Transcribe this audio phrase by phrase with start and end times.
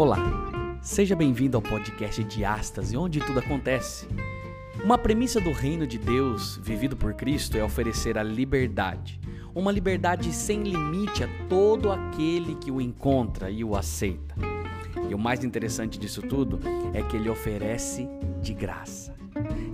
[0.00, 0.16] Olá,
[0.80, 4.08] seja bem-vindo ao podcast de Astas, onde tudo acontece.
[4.82, 9.20] Uma premissa do reino de Deus, vivido por Cristo, é oferecer a liberdade.
[9.54, 14.34] Uma liberdade sem limite a todo aquele que o encontra e o aceita.
[15.06, 16.58] E o mais interessante disso tudo
[16.94, 18.08] é que ele oferece
[18.40, 19.14] de graça.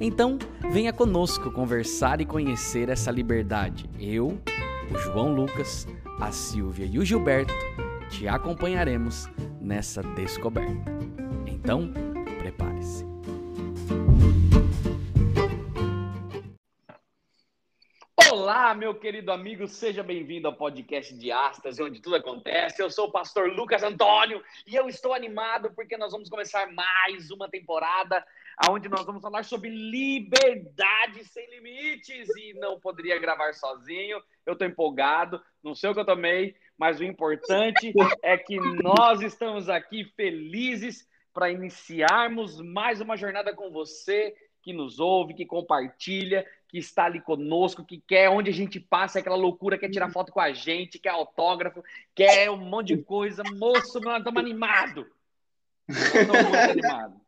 [0.01, 0.41] Então,
[0.73, 3.89] venha conosco conversar e conhecer essa liberdade.
[3.97, 4.41] Eu,
[4.93, 5.87] o João Lucas,
[6.19, 7.55] a Silvia e o Gilberto
[8.09, 9.29] te acompanharemos
[9.67, 10.93] nessa descoberta.
[11.45, 11.93] Então,
[12.39, 13.05] prepare-se.
[18.31, 22.81] Olá, meu querido amigo, seja bem-vindo ao podcast de Astas, onde tudo acontece.
[22.81, 27.33] Eu sou o pastor Lucas Antônio e eu estou animado porque nós vamos começar mais
[27.33, 28.25] uma temporada
[28.71, 34.23] onde nós vamos falar sobre liberdade sem limites e não poderia gravar sozinho.
[34.47, 39.23] Eu estou empolgado, não sei o que eu tomei, mas o importante é que nós
[39.23, 46.45] estamos aqui felizes para iniciarmos mais uma jornada com você que nos ouve, que compartilha,
[46.69, 50.33] que está ali conosco, que quer onde a gente passa, aquela loucura, quer tirar foto
[50.33, 53.43] com a gente, quer autógrafo, quer um monte de coisa.
[53.55, 55.07] Moço, nós estamos animados.
[55.89, 57.27] Estamos muito animados.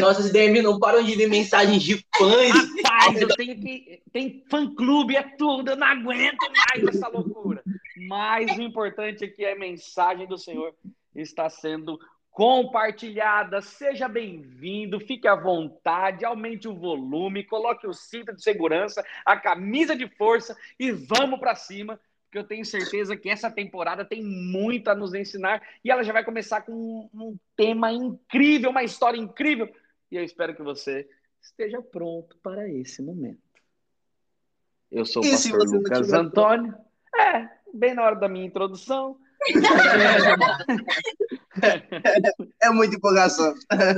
[0.00, 2.52] Nossas DM não param de ver mensagens de fãs.
[2.84, 4.02] Rapaz, eu tenho que.
[4.12, 7.61] Tem fã-clube, é tudo, eu não aguento mais essa loucura.
[8.08, 10.74] Mas o importante é que a mensagem do Senhor
[11.14, 11.98] está sendo
[12.30, 13.60] compartilhada.
[13.60, 19.94] Seja bem-vindo, fique à vontade, aumente o volume, coloque o cinto de segurança, a camisa
[19.94, 24.88] de força e vamos para cima, porque eu tenho certeza que essa temporada tem muito
[24.88, 29.18] a nos ensinar e ela já vai começar com um, um tema incrível, uma história
[29.18, 29.70] incrível.
[30.10, 31.06] E eu espero que você
[31.42, 33.40] esteja pronto para esse momento.
[34.90, 36.74] Eu sou o pastor Lucas Antônio.
[37.14, 39.16] É, bem na hora da minha introdução.
[42.60, 43.54] é muita empolgação.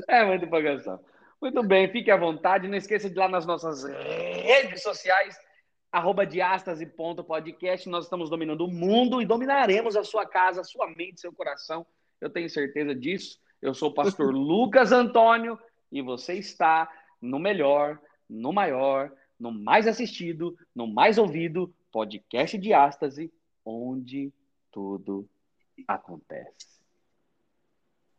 [0.09, 1.01] É muita empolgação.
[1.41, 2.69] Muito bem, fique à vontade.
[2.69, 5.37] Não esqueça de ir lá nas nossas redes sociais,
[5.93, 7.89] arroba diastase.podcast.
[7.89, 11.87] Nós estamos dominando o mundo e dominaremos a sua casa, a sua mente, seu coração.
[12.21, 13.39] Eu tenho certeza disso.
[13.61, 15.59] Eu sou o pastor Lucas Antônio
[15.93, 16.91] e você está
[17.21, 17.99] no melhor,
[18.29, 23.33] no maior, no mais assistido, no mais ouvido podcast de Ástase,
[23.65, 24.33] onde
[24.71, 25.29] tudo
[25.87, 26.75] acontece.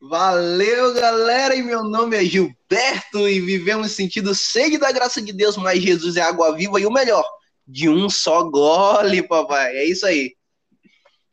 [0.01, 1.55] Valeu, galera!
[1.55, 6.17] E meu nome é Gilberto e vivemos sentido sede da graça de Deus, mas Jesus
[6.17, 7.23] é água viva e o melhor,
[7.67, 9.75] de um só gole, papai.
[9.77, 10.35] É isso aí.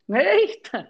[0.09, 0.89] Eita!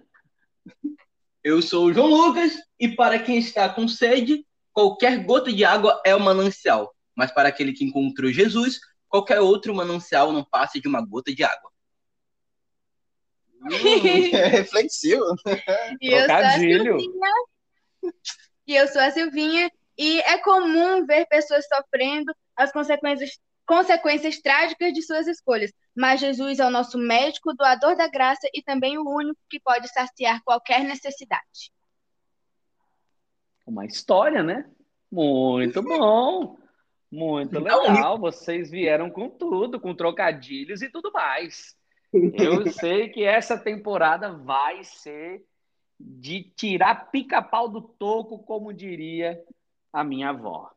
[1.44, 6.01] Eu sou o João Lucas e para quem está com sede, qualquer gota de água
[6.06, 6.95] é um manancial.
[7.16, 8.79] Mas para aquele que encontrou Jesus,
[9.09, 11.72] qualquer outro manancial não passa de uma gota de água.
[13.63, 13.69] Hum,
[14.35, 15.24] é reflexivo.
[16.01, 17.34] E eu, sou a Silvinha,
[18.68, 19.72] e eu sou a Silvinha.
[19.97, 25.72] E é comum ver pessoas sofrendo as consequências, consequências trágicas de suas escolhas.
[25.96, 29.88] Mas Jesus é o nosso médico, doador da graça e também o único que pode
[29.90, 31.72] saciar qualquer necessidade.
[33.66, 34.69] Uma história, né?
[35.12, 36.57] Muito bom.
[37.12, 38.18] Muito legal.
[38.18, 41.78] Vocês vieram com tudo, com trocadilhos e tudo mais.
[42.13, 45.44] Eu sei que essa temporada vai ser
[46.00, 49.41] de tirar pica-pau do toco, como diria
[49.91, 50.69] a minha avó.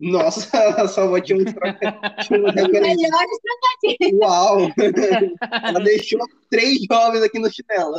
[0.00, 1.44] Nossa, a sua avó tinha um
[2.30, 4.20] Melhores trocadilhos.
[4.20, 4.58] Uau!
[5.62, 7.96] Ela deixou três jovens aqui no chinelo.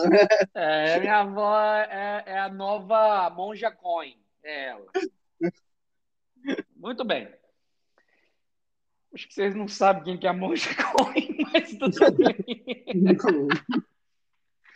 [0.54, 4.18] É, minha avó é, é a nova Monja Coin.
[4.44, 4.86] É ela.
[6.76, 7.30] Muito bem.
[9.14, 13.04] Acho que vocês não sabem quem que é a Monja Coin, mas tudo bem.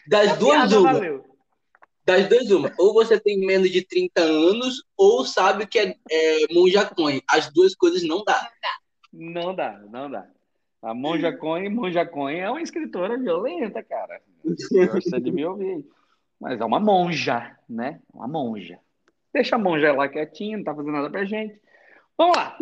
[0.08, 0.94] Das duas, uma.
[0.94, 1.26] Valeu.
[2.06, 2.72] Das duas, uma.
[2.78, 7.20] Ou você tem menos de 30 anos, ou sabe que é, é Monja Coin.
[7.28, 8.52] As duas coisas não dá.
[9.12, 10.28] Não dá, não dá.
[10.82, 14.22] A Monja Coin, Monja Coin é uma escritora violenta, cara.
[14.44, 15.84] Você de me ouvir.
[16.40, 18.00] Mas é uma monja, né?
[18.14, 18.80] Uma monja.
[19.34, 21.60] Deixa a monja lá quietinha, não tá fazendo nada pra gente.
[22.16, 22.56] Vamos lá.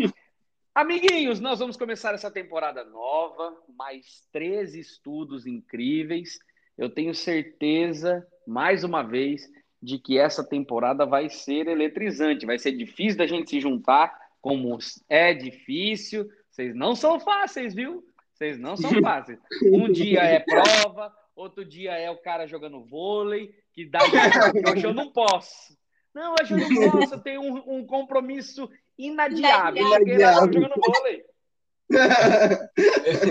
[0.75, 6.37] Amiguinhos, nós vamos começar essa temporada nova, mais 13 estudos incríveis.
[6.77, 9.49] Eu tenho certeza, mais uma vez,
[9.81, 12.45] de que essa temporada vai ser eletrizante.
[12.45, 14.77] Vai ser difícil da gente se juntar, como
[15.07, 16.29] é difícil.
[16.51, 18.03] Vocês não são fáceis, viu?
[18.33, 19.39] Vocês não são fáceis.
[19.71, 23.99] Um dia é prova, outro dia é o cara jogando vôlei, que dá
[24.75, 25.73] hoje eu não posso.
[26.13, 29.85] Não, hoje eu não posso, eu tenho um, um compromisso inadiável.
[29.85, 30.53] inadiável.
[30.53, 31.25] jogando vôlei.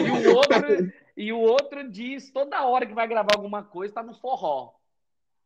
[0.06, 4.02] e, o outro, e o outro diz toda hora que vai gravar alguma coisa, tá
[4.02, 4.72] no forró.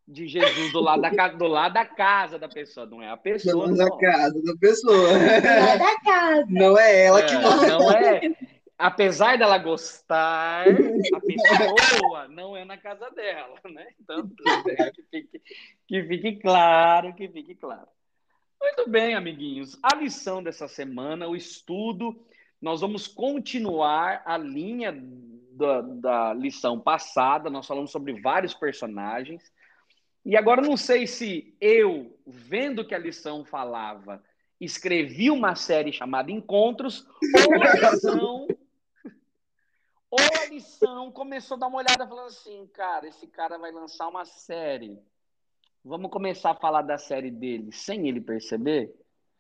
[0.07, 3.69] de Jesus do lado da, do lado da casa da pessoa, não é a pessoa.
[3.75, 3.97] Da só.
[3.99, 5.13] casa da pessoa.
[5.13, 6.47] Lá da casa.
[6.49, 7.67] Não é ela que É, mora.
[7.69, 8.21] não é.
[8.79, 13.89] Apesar dela gostar, a pessoa não é na casa dela, né?
[14.01, 14.31] Então,
[14.95, 15.43] que fique,
[15.87, 17.89] que fique claro, que fique claro.
[18.61, 19.79] Muito bem, amiguinhos.
[19.83, 22.27] A lição dessa semana, o estudo,
[22.61, 24.93] nós vamos continuar a linha
[25.53, 27.51] da, da lição passada.
[27.51, 29.53] Nós falamos sobre vários personagens.
[30.25, 34.23] E agora não sei se eu, vendo que a lição falava,
[34.61, 37.07] escrevi uma série chamada Encontros,
[37.47, 38.49] ou a lição,
[40.11, 44.09] ou a lição começou a dar uma olhada falando assim, cara, esse cara vai lançar
[44.09, 44.99] uma série.
[45.85, 48.91] Vamos começar a falar da série dele sem ele perceber?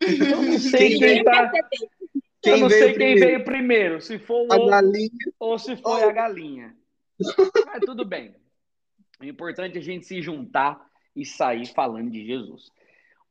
[0.00, 1.50] Eu não sei Quem quem, veio- tá.
[2.40, 3.20] Quem eu não sei quem primeiro?
[3.20, 5.11] veio primeiro, se for o A ovo galinha.
[5.40, 6.75] ou se foi a galinha.
[7.67, 8.35] Mas tudo bem.
[9.20, 10.81] O importante é a gente se juntar
[11.17, 12.70] e sair falando de Jesus.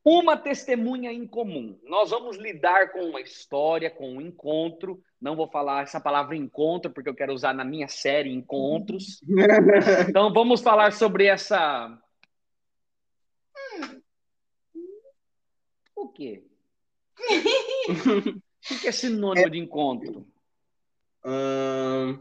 [0.03, 1.77] Uma testemunha em comum.
[1.83, 5.01] Nós vamos lidar com uma história, com um encontro.
[5.21, 9.21] Não vou falar essa palavra encontro, porque eu quero usar na minha série Encontros.
[10.09, 11.97] Então vamos falar sobre essa.
[15.97, 16.43] O quê?
[18.69, 20.27] O que é sinônimo de encontro?
[21.23, 22.19] Ahn,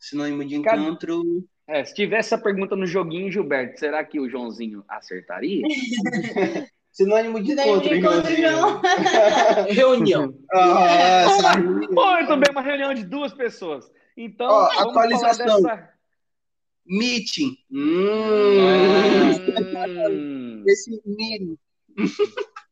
[0.00, 1.46] sinônimo de encontro.
[1.66, 5.62] É, se tivesse essa pergunta no joguinho, Gilberto, será que o Joãozinho acertaria?
[6.90, 8.80] Sinônimo de encontro, de encontro, Joãozinho.
[9.68, 10.34] Reunião.
[10.52, 13.90] Ah, essa Muito bem, uma reunião de duas pessoas.
[14.16, 15.62] Então, vamos atualização.
[15.62, 15.94] falar dessa.
[16.86, 17.58] Meeting.
[17.70, 19.32] Hum.
[20.08, 20.64] Hum.
[20.66, 21.58] Esse mínimo.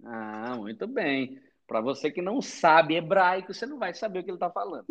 [0.04, 1.40] Ah, muito bem.
[1.66, 4.86] Para você que não sabe hebraico, você não vai saber o que ele está falando.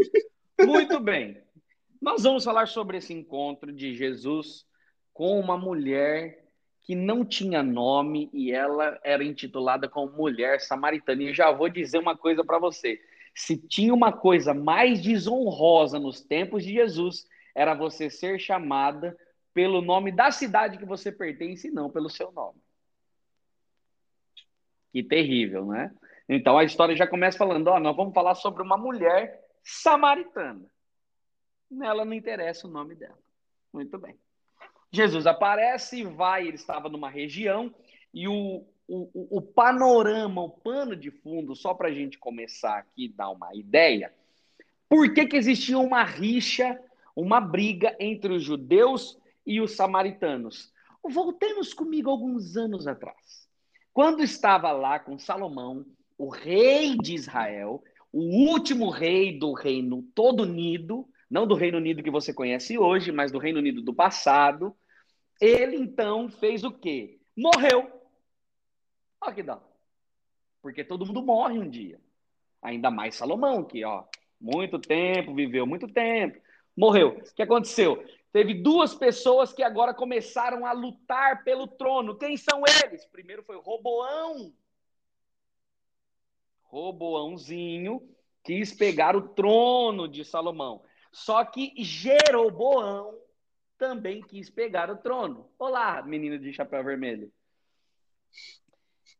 [0.60, 1.42] Muito bem.
[2.02, 4.66] Nós vamos falar sobre esse encontro de Jesus
[5.14, 6.42] com uma mulher
[6.82, 11.24] que não tinha nome e ela era intitulada como mulher samaritana.
[11.24, 13.00] E já vou dizer uma coisa para você.
[13.36, 19.16] Se tinha uma coisa mais desonrosa nos tempos de Jesus, era você ser chamada
[19.54, 22.60] pelo nome da cidade que você pertence e não pelo seu nome.
[24.92, 25.94] Que terrível, né?
[26.28, 30.66] Então a história já começa falando: ó, nós vamos falar sobre uma mulher samaritana.
[31.70, 33.18] Nela não interessa o nome dela.
[33.74, 34.18] Muito bem.
[34.92, 37.74] Jesus aparece e vai, ele estava numa região,
[38.14, 43.08] e o, o, o panorama, o pano de fundo, só para a gente começar aqui
[43.08, 44.14] dar uma ideia,
[44.90, 46.78] por que, que existia uma rixa,
[47.16, 50.74] uma briga entre os judeus e os samaritanos?
[51.02, 53.50] Voltemos comigo alguns anos atrás.
[53.94, 55.86] Quando estava lá com Salomão,
[56.18, 62.04] o rei de Israel, o último rei do reino todo unido, não do Reino Unido
[62.04, 64.76] que você conhece hoje, mas do Reino Unido do passado,
[65.40, 67.20] ele então fez o quê?
[67.36, 67.90] Morreu.
[69.22, 69.62] Olha que dá.
[70.62, 72.00] Porque todo mundo morre um dia.
[72.62, 74.04] Ainda mais Salomão, que, ó,
[74.40, 76.40] muito tempo, viveu muito tempo,
[76.76, 77.18] morreu.
[77.18, 78.04] O que aconteceu?
[78.32, 82.18] Teve duas pessoas que agora começaram a lutar pelo trono.
[82.18, 83.06] Quem são eles?
[83.08, 84.54] Primeiro foi Roboão.
[86.64, 88.02] Roboãozinho
[88.42, 90.82] quis pegar o trono de Salomão.
[91.12, 93.20] Só que Jeroboão
[93.78, 95.50] também quis pegar o trono.
[95.60, 97.32] Olá, menino de chapéu vermelho.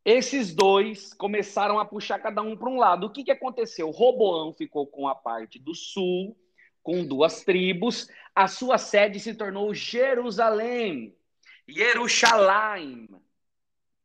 [0.06, 3.08] Esses dois começaram a puxar cada um para um lado.
[3.08, 3.92] O que, que aconteceu?
[3.92, 6.36] Roboão ficou com a parte do sul,
[6.82, 8.08] com duas tribos.
[8.36, 11.16] A sua sede se tornou Jerusalém.
[11.68, 13.08] Jerusalém.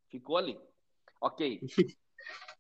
[0.09, 0.59] Ficou ali.
[1.21, 1.61] Ok.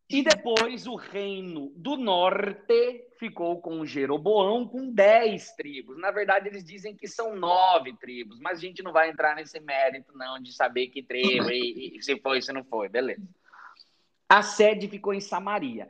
[0.08, 5.98] E depois o reino do norte ficou com Jeroboão com dez tribos.
[5.98, 9.58] Na verdade, eles dizem que são nove tribos, mas a gente não vai entrar nesse
[9.58, 13.22] mérito, não, de saber que tribo e, e se foi, se não foi, beleza.
[14.28, 15.88] A sede ficou em Samaria.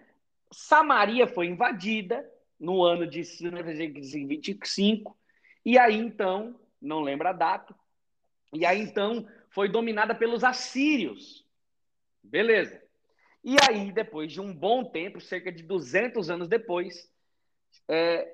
[0.51, 2.27] Samaria foi invadida
[2.59, 5.17] no ano de 1925,
[5.65, 7.75] e aí então, não lembro a data,
[8.53, 11.47] e aí então foi dominada pelos assírios.
[12.23, 12.83] Beleza.
[13.45, 17.09] E aí, depois de um bom tempo, cerca de 200 anos depois,
[17.89, 18.29] é,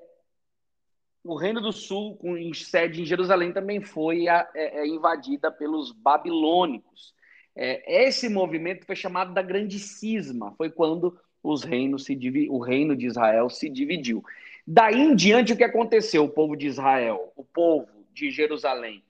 [1.23, 5.91] o Reino do Sul, com sede em Jerusalém, também foi a, é, é, invadida pelos
[5.91, 7.13] babilônicos.
[7.55, 12.17] É, esse movimento foi chamado da Grande Cisma, foi quando os reinos se
[12.49, 14.23] o reino de Israel se dividiu.
[14.65, 16.23] Daí em diante, o que aconteceu?
[16.23, 19.03] O povo de Israel, o povo de Jerusalém,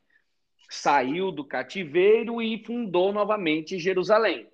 [0.67, 4.47] saiu do cativeiro e fundou novamente Jerusalém.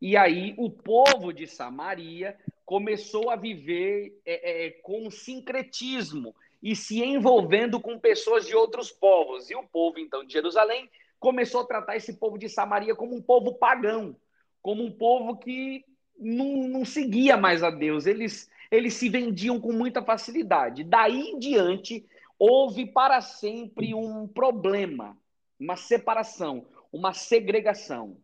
[0.00, 7.02] E aí o povo de Samaria começou a viver é, é, com sincretismo e se
[7.02, 9.50] envolvendo com pessoas de outros povos.
[9.50, 10.88] E o povo, então, de Jerusalém
[11.20, 14.16] começou a tratar esse povo de Samaria como um povo pagão,
[14.62, 15.84] como um povo que
[16.18, 18.06] não, não seguia mais a Deus.
[18.06, 20.84] Eles, eles se vendiam com muita facilidade.
[20.84, 22.06] Daí em diante,
[22.38, 25.16] houve para sempre um problema,
[25.58, 28.16] uma separação, uma segregação.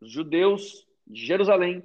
[0.00, 1.82] Os judeus de Jerusalém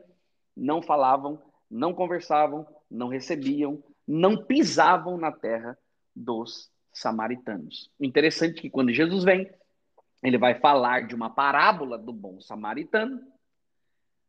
[0.56, 5.78] não falavam, não conversavam, não recebiam, não pisavam na terra
[6.16, 7.90] dos samaritanos.
[8.00, 9.50] Interessante que quando Jesus vem,
[10.22, 13.20] ele vai falar de uma parábola do bom samaritano,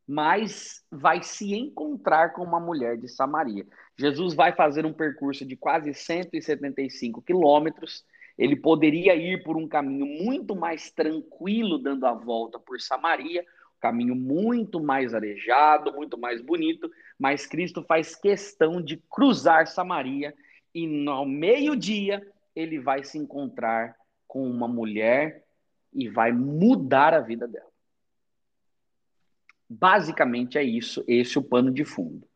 [0.06, 3.66] mas vai se encontrar com uma mulher de Samaria.
[3.98, 8.04] Jesus vai fazer um percurso de quase 175 quilômetros.
[8.36, 13.44] Ele poderia ir por um caminho muito mais tranquilo, dando a volta por Samaria,
[13.80, 20.34] caminho muito mais arejado, muito mais bonito, mas Cristo faz questão de cruzar Samaria
[20.74, 23.94] e no meio-dia ele vai se encontrar
[24.26, 25.44] com uma mulher
[25.92, 27.73] e vai mudar a vida dela.
[29.68, 32.26] Basicamente é isso, esse é o pano de fundo.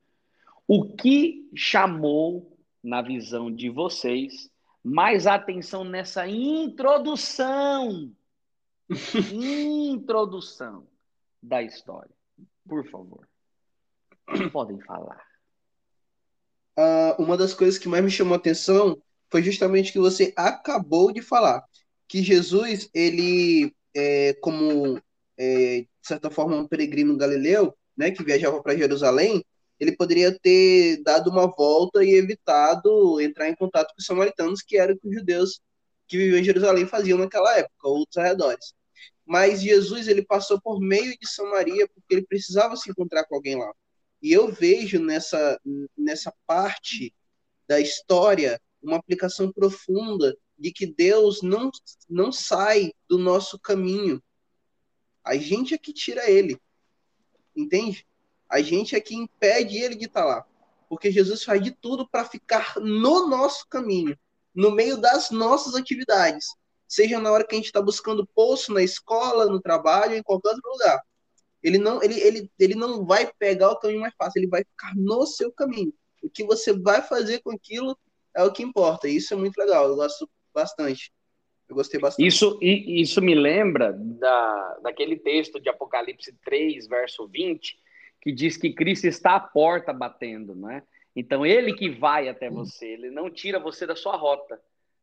[0.67, 4.51] O que chamou na visão de vocês
[4.83, 8.13] mais atenção nessa introdução?
[9.33, 10.87] introdução
[11.43, 12.15] da história.
[12.67, 13.29] Por favor.
[14.53, 15.23] Podem falar.
[16.79, 21.13] Uh, uma das coisas que mais me chamou a atenção foi justamente que você acabou
[21.13, 21.65] de falar,
[22.07, 25.01] que Jesus, ele, é, como,
[25.39, 29.45] é, de certa forma, um peregrino galileu, né, que viajava para Jerusalém,
[29.79, 34.77] ele poderia ter dado uma volta e evitado entrar em contato com os samaritanos, que
[34.77, 35.61] eram os judeus
[36.09, 38.73] que viviam em Jerusalém faziam naquela época, ou dos arredores.
[39.25, 43.57] Mas Jesus, ele passou por meio de Samaria, porque ele precisava se encontrar com alguém
[43.57, 43.71] lá.
[44.23, 45.61] E eu vejo nessa,
[45.97, 47.15] nessa parte
[47.69, 51.71] da história uma aplicação profunda de que Deus não,
[52.09, 54.21] não sai do nosso caminho.
[55.29, 56.59] A gente é que tira ele.
[57.55, 58.07] Entende?
[58.49, 60.47] A gente é que impede ele de estar lá.
[60.89, 64.19] Porque Jesus faz de tudo para ficar no nosso caminho,
[64.55, 66.47] no meio das nossas atividades.
[66.87, 70.49] Seja na hora que a gente está buscando poço na escola, no trabalho, em qualquer
[70.49, 70.99] outro lugar.
[71.63, 74.97] Ele não, ele, ele, ele não vai pegar o caminho mais fácil, ele vai ficar
[74.97, 75.93] no seu caminho.
[76.23, 77.99] O que você vai fazer com aquilo
[78.35, 79.07] é o que importa.
[79.07, 79.89] Isso é muito legal.
[79.89, 81.13] Eu gosto bastante.
[81.69, 82.27] Eu gostei bastante.
[82.27, 87.79] Isso, isso me lembra da, daquele texto de Apocalipse 3, verso 20,
[88.21, 90.83] que diz que Cristo está à porta batendo, né?
[91.15, 94.59] Então, ele que vai até você, ele não tira você da sua rota.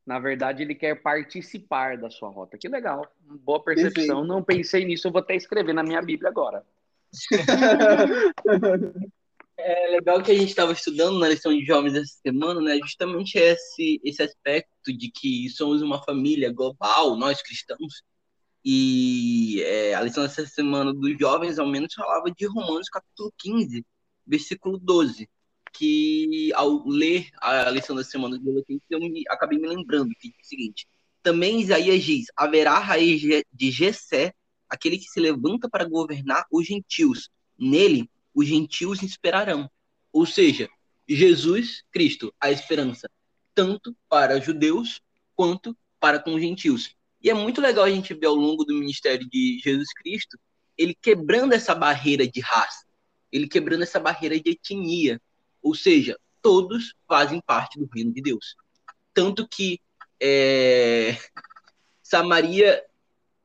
[0.06, 2.58] Na verdade, ele quer participar da sua rota.
[2.58, 3.06] Que legal.
[3.20, 4.24] Boa percepção.
[4.24, 6.64] Não pensei nisso, eu vou até escrever na minha Bíblia agora.
[9.58, 12.78] É legal que a gente estava estudando na lição de jovens essa semana, né?
[12.78, 18.04] Justamente esse, esse aspecto de que somos uma família global, nós cristãos.
[18.64, 23.86] E é, a lição dessa semana dos jovens, ao menos, falava de Romanos capítulo 15,
[24.28, 25.30] versículo 12.
[25.72, 30.30] Que ao ler a lição da semana dos adolescentes, eu me, acabei me lembrando que
[30.30, 30.88] o seguinte:
[31.24, 34.34] Também Isaías diz: haverá raiz de Jessé,
[34.70, 37.30] aquele que se levanta para governar os gentios.
[37.58, 39.70] Nele os gentios esperarão.
[40.12, 40.70] Ou seja,
[41.08, 43.10] Jesus Cristo, a esperança,
[43.54, 45.02] tanto para judeus
[45.36, 46.94] quanto para com os gentios.
[47.22, 50.38] E é muito legal a gente ver ao longo do ministério de Jesus Cristo
[50.78, 52.86] ele quebrando essa barreira de raça,
[53.32, 55.22] ele quebrando essa barreira de etnia.
[55.62, 58.56] Ou seja, todos fazem parte do reino de Deus.
[59.14, 59.80] Tanto que
[60.22, 61.18] é,
[62.04, 62.84] Samaria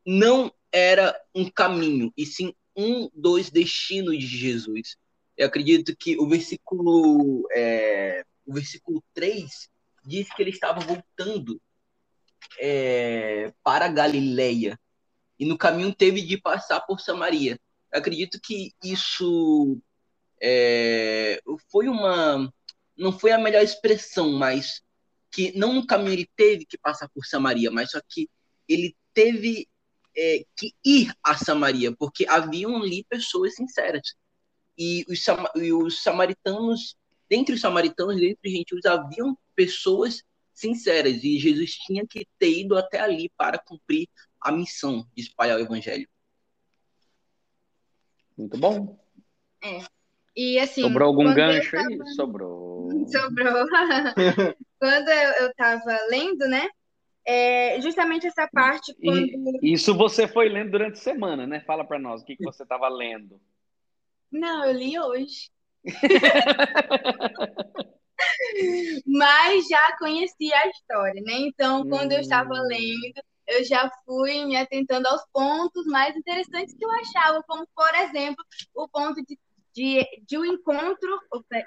[0.04, 4.96] não era um caminho, e sim um dos destinos de Jesus.
[5.36, 9.68] Eu acredito que o versículo, é, o versículo 3
[10.04, 11.60] diz que ele estava voltando
[12.58, 14.78] é, para Galileia
[15.38, 17.58] e no caminho teve de passar por Samaria.
[17.92, 19.80] Eu acredito que isso
[20.40, 22.52] é, foi uma
[22.96, 24.82] não foi a melhor expressão, mas
[25.32, 28.28] que não no caminho ele teve que passar por Samaria, mas só que
[28.68, 29.66] ele teve
[30.16, 34.14] é, que ir a Samaria, porque haviam ali pessoas sinceras.
[34.76, 35.24] E os,
[35.56, 36.96] e os samaritanos,
[37.28, 41.22] dentre os samaritanos, dentre os gentios, haviam pessoas sinceras.
[41.22, 44.08] E Jesus tinha que ter ido até ali para cumprir
[44.40, 46.08] a missão de espalhar o evangelho.
[48.36, 48.98] Muito bom.
[49.62, 49.84] É.
[50.34, 50.82] E assim.
[50.82, 51.88] Sobrou algum gancho tava...
[51.88, 52.14] aí?
[52.14, 53.08] Sobrou.
[53.08, 53.66] Sobrou.
[54.78, 56.68] quando eu estava lendo, né?
[57.26, 59.26] É justamente essa parte quando...
[59.62, 61.60] E isso você foi lendo durante a semana, né?
[61.60, 63.40] Fala para nós o que, que você estava lendo.
[64.30, 65.50] Não, eu li hoje.
[69.06, 71.34] Mas já conhecia a história, né?
[71.38, 72.14] Então, quando hum.
[72.14, 72.66] eu estava hum.
[72.66, 77.94] lendo, eu já fui me atentando aos pontos mais interessantes que eu achava, como, por
[77.96, 79.38] exemplo, o ponto de,
[79.74, 81.18] de, de um encontro,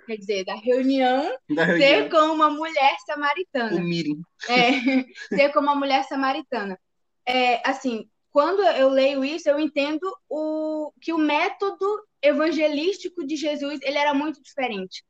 [0.05, 1.87] quer dizer, da reunião, da reunião.
[1.87, 3.75] ser com uma mulher samaritana.
[3.77, 4.21] O Mirim.
[4.47, 4.71] É,
[5.35, 6.79] ser com uma mulher samaritana.
[7.25, 11.85] É, assim, quando eu leio isso, eu entendo o, que o método
[12.21, 15.03] evangelístico de Jesus ele era muito diferente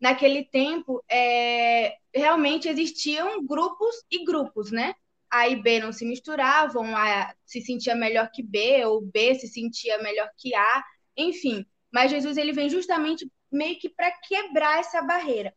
[0.00, 4.94] naquele tempo, é, realmente existiam grupos e grupos, né?
[5.30, 9.48] A e B não se misturavam, A se sentia melhor que B, ou B se
[9.48, 10.84] sentia melhor que A,
[11.16, 11.66] enfim.
[11.92, 15.54] Mas Jesus ele vem justamente meio que para quebrar essa barreira.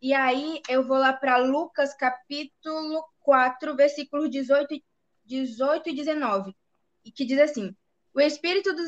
[0.00, 4.82] E aí eu vou lá para Lucas capítulo 4, versículos 18,
[5.24, 6.56] 18 e 19,
[7.04, 7.74] e que diz assim:
[8.14, 8.82] O Espírito do,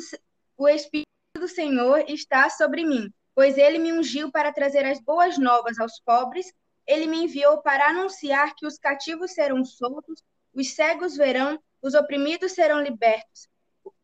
[0.57, 5.39] o Espírito do Senhor está sobre mim pois ele me ungiu para trazer as boas
[5.39, 6.53] novas aos pobres,
[6.87, 10.23] ele me enviou para anunciar que os cativos serão soltos,
[10.53, 13.49] os cegos verão, os oprimidos serão libertos,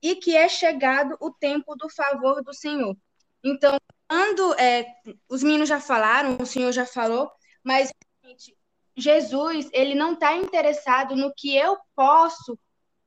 [0.03, 2.97] e que é chegado o tempo do favor do Senhor.
[3.45, 3.77] Então,
[4.09, 4.87] quando é,
[5.29, 7.31] os meninos já falaram, o Senhor já falou,
[7.63, 7.93] mas
[8.97, 12.59] Jesus ele não está interessado no que eu posso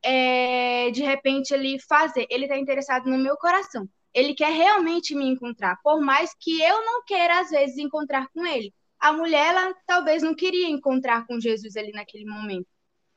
[0.03, 3.87] é, de repente ele fazer, ele está interessado no meu coração.
[4.13, 8.45] Ele quer realmente me encontrar, por mais que eu não queira, às vezes, encontrar com
[8.45, 8.73] ele.
[8.99, 12.67] A mulher, ela talvez não queria encontrar com Jesus ali naquele momento,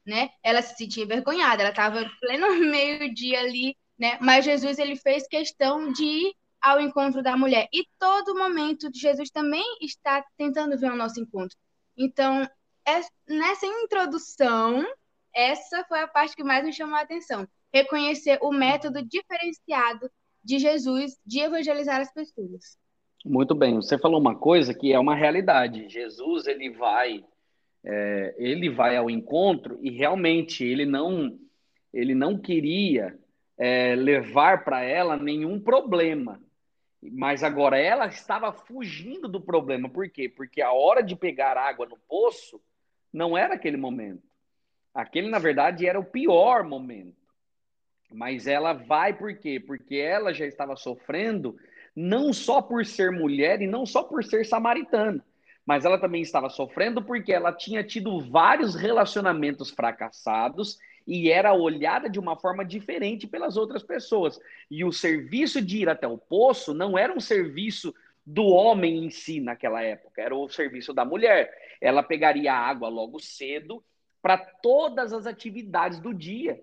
[0.07, 0.31] né?
[0.43, 4.19] Ela se sentia envergonhada, ela estava pleno meio-dia ali, né?
[4.21, 7.69] Mas Jesus, ele fez questão de ir ao encontro da mulher.
[7.73, 11.57] E todo momento Jesus também está tentando vir ao nosso encontro.
[11.97, 12.49] Então,
[12.87, 14.85] é, nessa introdução,
[15.35, 17.47] essa foi a parte que mais me chamou a atenção.
[17.73, 20.11] Reconhecer o método diferenciado
[20.43, 22.79] de Jesus de evangelizar as pessoas.
[23.25, 25.89] Muito bem, você falou uma coisa que é uma realidade.
[25.89, 27.25] Jesus ele vai,
[27.85, 31.39] é, ele vai ao encontro e realmente ele não,
[31.93, 33.19] ele não queria
[33.59, 36.41] é, levar para ela nenhum problema.
[37.03, 39.89] Mas agora ela estava fugindo do problema.
[39.89, 40.29] Por quê?
[40.29, 42.61] Porque a hora de pegar água no poço
[43.13, 44.23] não era aquele momento.
[44.95, 47.23] Aquele, na verdade, era o pior momento.
[48.11, 49.61] Mas ela vai por quê?
[49.61, 51.59] Porque ela já estava sofrendo
[51.95, 55.25] não só por ser mulher e não só por ser samaritana,
[55.67, 62.09] mas ela também estava sofrendo porque ela tinha tido vários relacionamentos fracassados e era olhada
[62.09, 64.39] de uma forma diferente pelas outras pessoas.
[64.71, 67.95] E o serviço de ir até o poço não era um serviço
[68.27, 71.53] do homem em si naquela época, era o serviço da mulher.
[71.81, 73.85] Ela pegaria água logo cedo
[74.23, 76.59] para todas as atividades do dia.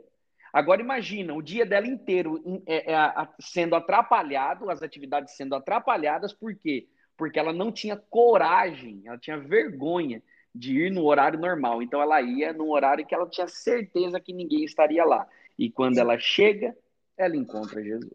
[0.51, 6.53] Agora imagina o dia dela inteiro é, é, sendo atrapalhado, as atividades sendo atrapalhadas, por
[6.55, 6.87] quê?
[6.87, 7.00] Porque
[7.39, 10.21] ela não tinha coragem, ela tinha vergonha
[10.53, 11.81] de ir no horário normal.
[11.81, 15.27] Então ela ia no horário que ela tinha certeza que ninguém estaria lá.
[15.57, 16.75] E quando ela chega,
[17.17, 18.11] ela encontra Jesus.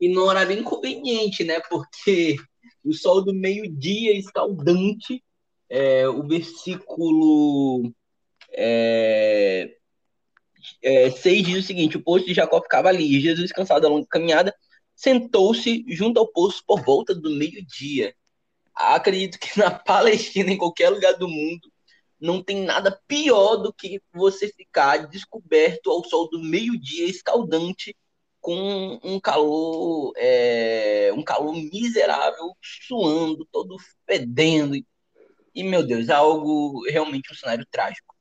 [0.00, 1.60] E no horário inconveniente, né?
[1.68, 2.36] Porque
[2.84, 5.22] o sol do meio-dia escaldante,
[5.68, 7.92] é, o versículo
[8.52, 9.74] é,
[10.82, 13.20] é, 6 diz o seguinte: o poço de Jacó ficava ali.
[13.20, 14.54] Jesus, cansado da longa caminhada,
[14.94, 18.14] sentou-se junto ao poço por volta do meio-dia.
[18.76, 21.72] Acredito que na Palestina, em qualquer lugar do mundo,
[22.20, 27.96] não tem nada pior do que você ficar descoberto ao sol do meio-dia escaldante
[28.40, 34.76] com um calor é, um calor miserável suando todo fedendo.
[35.54, 38.14] E meu Deus é algo realmente um cenário trágico.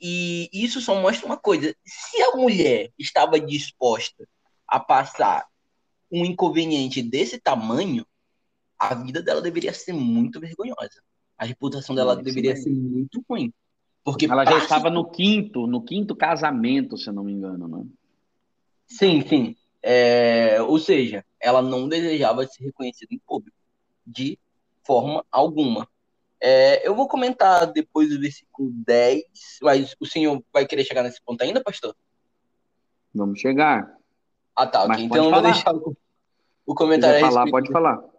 [0.00, 4.28] E isso só mostra uma coisa: se a mulher estava disposta
[4.66, 5.46] a passar
[6.10, 8.06] um inconveniente desse tamanho,
[8.78, 11.02] a vida dela deveria ser muito vergonhosa.
[11.36, 13.52] A reputação dela sim, deveria ser muito ruim.
[14.04, 17.84] Porque ela já estava no quinto, no quinto casamento, se eu não me engano, né?
[18.86, 19.56] Sim, sim.
[19.82, 23.56] É, ou seja, ela não desejava ser reconhecida em público,
[24.06, 24.38] de
[24.84, 25.86] forma alguma.
[26.40, 29.24] É, eu vou comentar depois do versículo 10,
[29.62, 31.94] mas o senhor vai querer chegar nesse ponto ainda, pastor?
[33.14, 33.94] Vamos chegar.
[34.54, 35.04] Ah, tá, ok.
[35.04, 35.96] Então eu vou deixar o,
[36.66, 38.17] o comentário falar, Pode falar.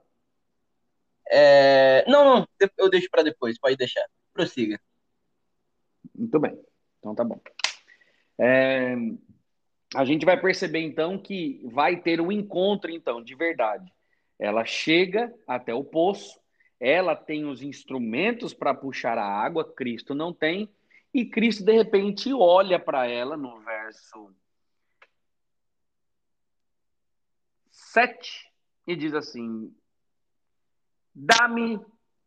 [1.30, 2.04] É...
[2.08, 4.06] Não, não, eu deixo para depois, pode deixar.
[4.34, 4.80] Prossiga.
[6.16, 6.60] Muito bem,
[7.00, 7.40] então tá bom.
[8.40, 8.96] É...
[9.96, 13.92] A gente vai perceber então que vai ter um encontro, então, de verdade.
[14.38, 16.40] Ela chega até o poço,
[16.80, 20.70] ela tem os instrumentos para puxar a água, Cristo não tem,
[21.14, 24.34] e Cristo de repente olha para ela no verso
[27.72, 28.48] 7
[28.86, 29.76] e diz assim:
[31.22, 31.80] Dá-me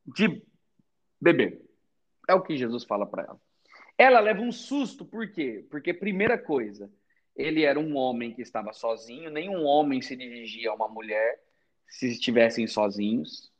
[0.07, 0.42] de
[1.20, 1.62] beber.
[2.28, 3.40] É o que Jesus fala para ela.
[3.96, 5.66] Ela leva um susto, por quê?
[5.70, 6.90] Porque, primeira coisa,
[7.35, 11.40] ele era um homem que estava sozinho, nenhum homem se dirigia a uma mulher
[11.88, 13.52] se estivessem sozinhos,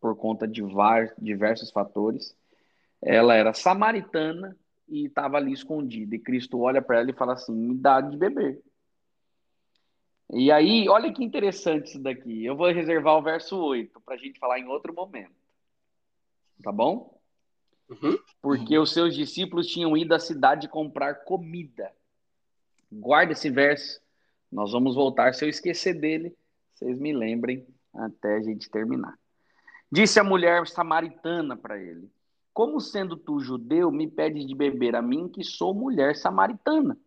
[0.00, 2.36] por conta de vários, diversos fatores.
[3.02, 4.56] Ela era samaritana
[4.88, 6.16] e estava ali escondida.
[6.16, 8.60] E Cristo olha para ela e fala assim: me dá de beber.
[10.32, 12.44] E aí, olha que interessante isso daqui.
[12.44, 15.34] Eu vou reservar o verso 8 para a gente falar em outro momento.
[16.62, 17.20] Tá bom?
[17.88, 18.18] Uhum.
[18.42, 21.92] Porque os seus discípulos tinham ido à cidade comprar comida.
[22.90, 24.00] Guarda esse verso.
[24.50, 25.32] Nós vamos voltar.
[25.32, 26.36] Se eu esquecer dele,
[26.74, 29.16] vocês me lembrem até a gente terminar.
[29.90, 32.10] Disse a mulher samaritana para ele:
[32.52, 36.98] Como sendo tu judeu, me pedes de beber a mim, que sou mulher samaritana?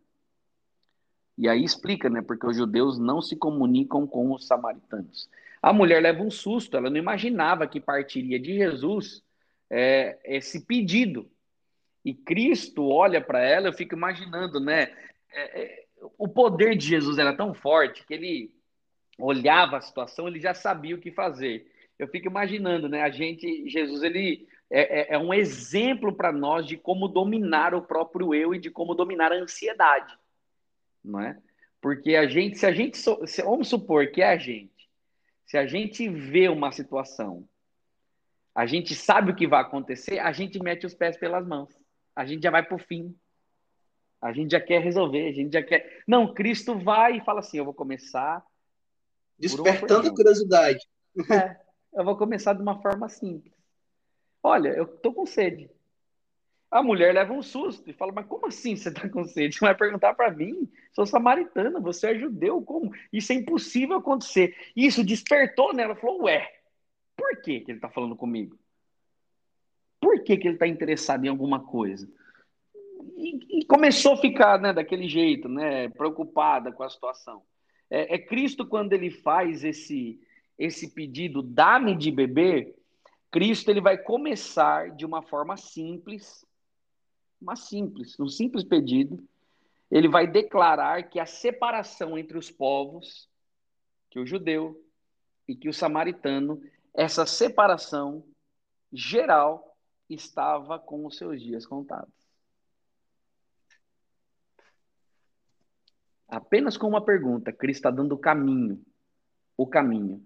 [1.40, 2.22] E aí explica, né?
[2.22, 5.30] Porque os judeus não se comunicam com os samaritanos.
[5.62, 9.24] A mulher leva um susto, ela não imaginava que partiria de Jesus
[9.70, 11.32] é, esse pedido.
[12.04, 14.94] E Cristo olha para ela, eu fico imaginando, né?
[15.32, 15.86] É, é,
[16.18, 18.54] o poder de Jesus era tão forte que ele
[19.18, 21.72] olhava a situação, ele já sabia o que fazer.
[21.98, 23.04] Eu fico imaginando, né?
[23.04, 27.82] A gente, Jesus, ele é, é, é um exemplo para nós de como dominar o
[27.82, 30.19] próprio eu e de como dominar a ansiedade,
[31.04, 31.38] não é?
[31.82, 34.90] Porque a gente, se a gente, se, vamos supor que é a gente,
[35.46, 37.48] se a gente vê uma situação,
[38.54, 41.74] a gente sabe o que vai acontecer, a gente mete os pés pelas mãos,
[42.16, 43.16] a gente já vai para o fim,
[44.22, 46.04] a gente já quer resolver, a gente já quer.
[46.06, 48.44] Não, Cristo vai e fala assim: eu vou começar.
[49.38, 50.86] Despertando a curiosidade.
[51.32, 51.58] É,
[51.94, 53.54] eu vou começar de uma forma simples.
[54.44, 55.72] Olha, eu tô com sede.
[56.72, 59.56] A mulher leva um susto e fala: Mas como assim você tá com sede?
[59.56, 60.70] Você vai perguntar para mim?
[60.94, 62.92] Sou samaritana, você é judeu, como?
[63.12, 64.56] Isso é impossível acontecer.
[64.76, 65.94] Isso despertou nela.
[65.94, 66.48] Ela falou: Ué,
[67.18, 68.58] por que, que ele tá falando comigo?
[70.00, 72.08] Por que, que ele está interessado em alguma coisa?
[73.18, 77.42] E, e, começou a ficar né, daquele jeito, né, preocupada com a situação.
[77.90, 80.20] É, é Cristo, quando ele faz esse,
[80.58, 82.76] esse pedido, dá-me de beber,
[83.32, 86.46] Cristo ele vai começar de uma forma simples,
[87.42, 89.24] uma simples, um simples pedido.
[89.90, 93.30] Ele vai declarar que a separação entre os povos,
[94.10, 94.80] que o judeu
[95.48, 96.62] e que o samaritano,
[96.94, 98.24] essa separação
[98.92, 99.78] geral
[100.10, 102.14] estava com os seus dias contados.
[106.28, 108.84] Apenas com uma pergunta, Cristo está dando o caminho,
[109.58, 110.24] o caminho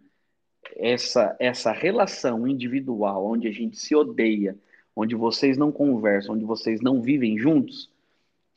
[0.75, 4.57] essa, essa relação individual, onde a gente se odeia,
[4.95, 7.89] onde vocês não conversam, onde vocês não vivem juntos,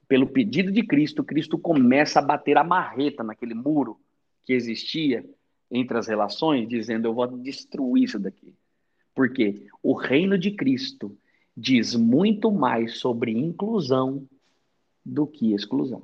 [0.09, 3.99] pelo pedido de Cristo, Cristo começa a bater a marreta naquele muro
[4.45, 5.25] que existia
[5.71, 8.55] entre as relações, dizendo: Eu vou destruir isso daqui.
[9.15, 11.17] Porque o reino de Cristo
[11.57, 14.29] diz muito mais sobre inclusão
[15.05, 16.03] do que exclusão.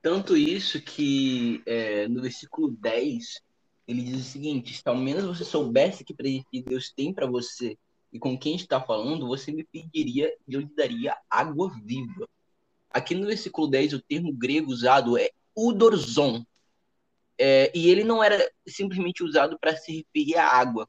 [0.00, 3.42] Tanto isso que é, no versículo 10
[3.86, 7.76] ele diz o seguinte: se ao menos você soubesse que presente Deus tem para você
[8.14, 12.28] e com quem está falando, você me pediria e eu lhe daria água viva.
[12.88, 16.44] Aqui no versículo 10, o termo grego usado é udorzon.
[17.36, 20.88] É, e ele não era simplesmente usado para se referir à água,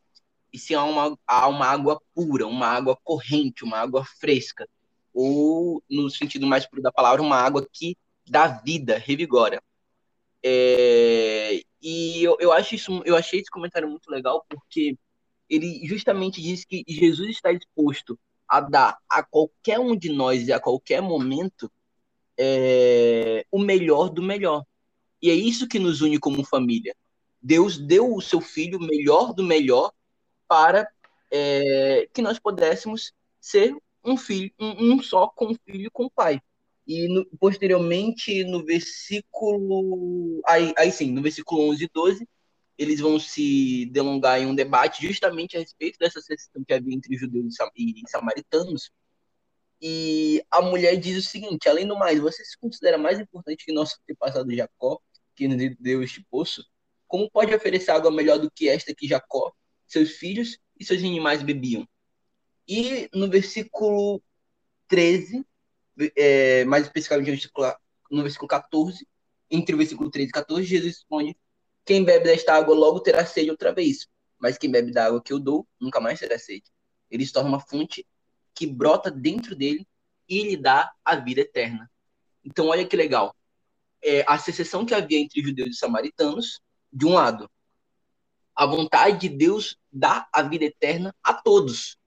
[0.54, 4.70] e sim a uma, a uma água pura, uma água corrente, uma água fresca.
[5.12, 7.98] Ou, no sentido mais puro da palavra, uma água que
[8.30, 9.60] dá vida, revigora.
[10.44, 14.96] É, e eu, eu acho isso, eu achei esse comentário muito legal porque
[15.50, 20.54] ele justamente diz que Jesus está disposto a dar a qualquer um de nós e
[20.54, 21.72] a qualquer momento
[22.38, 24.64] é, o melhor do melhor.
[25.22, 26.96] E é isso que nos une como família.
[27.42, 29.92] Deus deu o seu filho melhor do melhor
[30.48, 30.88] para
[31.32, 36.06] é, que nós pudéssemos ser um filho, um, um só com o filho e com
[36.06, 36.42] o pai.
[36.88, 40.42] E no, posteriormente, no versículo.
[40.48, 42.28] Aí, aí sim, no versículo 11 e 12,
[42.78, 47.16] eles vão se delongar em um debate justamente a respeito dessa questão que havia entre
[47.16, 48.92] judeus e samaritanos.
[49.82, 53.72] E a mulher diz o seguinte: além do mais, você se considera mais importante que
[53.72, 55.00] nosso antepassado Jacó,
[55.36, 56.66] que nos deu este poço?
[57.08, 59.54] Como pode oferecer água melhor do que esta que Jacó,
[59.88, 61.88] seus filhos e seus animais bebiam?
[62.68, 64.22] E no versículo
[64.88, 65.46] 13,
[66.16, 67.74] é, mais especificamente no versículo,
[68.12, 69.08] no versículo 14,
[69.50, 71.38] entre o versículo 13 e 14, Jesus responde:
[71.86, 74.08] Quem bebe desta água logo terá sede outra vez,
[74.40, 76.66] mas quem bebe da água que eu dou nunca mais terá sede.
[77.10, 78.06] Ele se torna uma fonte
[78.54, 79.88] que brota dentro dele
[80.28, 81.90] e lhe dá a vida eterna.
[82.44, 83.36] Então, olha que legal.
[84.04, 86.60] É, a secessão que havia entre judeus e samaritanos,
[86.92, 87.50] de um lado,
[88.56, 91.98] a vontade de Deus dá a vida eterna a todos.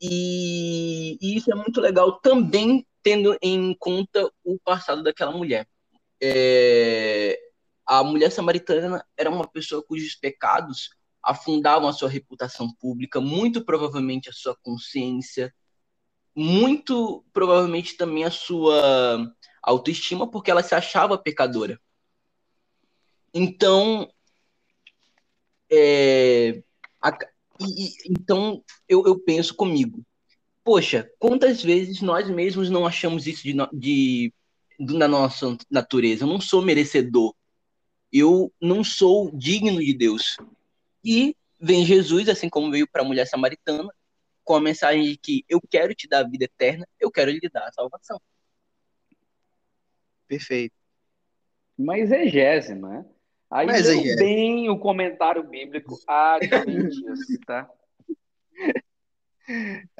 [0.00, 5.66] E, e, isso é muito legal também tendo em conta o passado daquela mulher.
[6.26, 7.38] É,
[7.84, 10.88] a mulher samaritana era uma pessoa cujos pecados
[11.22, 15.54] afundavam a sua reputação pública, muito provavelmente a sua consciência,
[16.34, 19.30] muito provavelmente também a sua
[19.62, 21.78] autoestima, porque ela se achava pecadora.
[23.34, 24.10] Então,
[25.70, 26.62] é,
[27.02, 27.10] a,
[27.60, 30.02] e, então eu, eu penso comigo,
[30.62, 34.34] poxa, quantas vezes nós mesmos não achamos isso de, de,
[34.78, 36.24] de, na nossa natureza?
[36.24, 37.34] Eu não sou merecedor,
[38.12, 40.36] eu não sou digno de Deus.
[41.04, 43.88] E vem Jesus, assim como veio para a mulher samaritana,
[44.44, 47.48] com a mensagem de que eu quero te dar a vida eterna, eu quero lhe
[47.50, 48.20] dar a salvação.
[50.28, 50.74] Perfeito.
[51.76, 53.04] Uma exegese, né?
[53.50, 54.16] Aí Mas é.
[54.16, 57.68] bem o comentário bíblico adventista.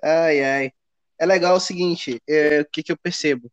[0.02, 0.72] ai, ai.
[1.18, 3.50] É legal o seguinte, é, o que, que eu percebo?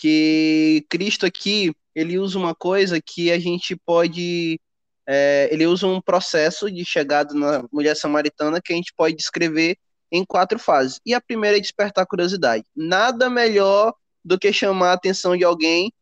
[0.00, 4.58] Que Cristo aqui, ele usa uma coisa que a gente pode
[5.06, 9.76] é, ele usa um processo de chegada na mulher samaritana que a gente pode descrever
[10.10, 11.00] em quatro fases.
[11.04, 12.64] E a primeira é despertar curiosidade.
[12.76, 13.92] Nada melhor
[14.24, 15.92] do que chamar a atenção de alguém,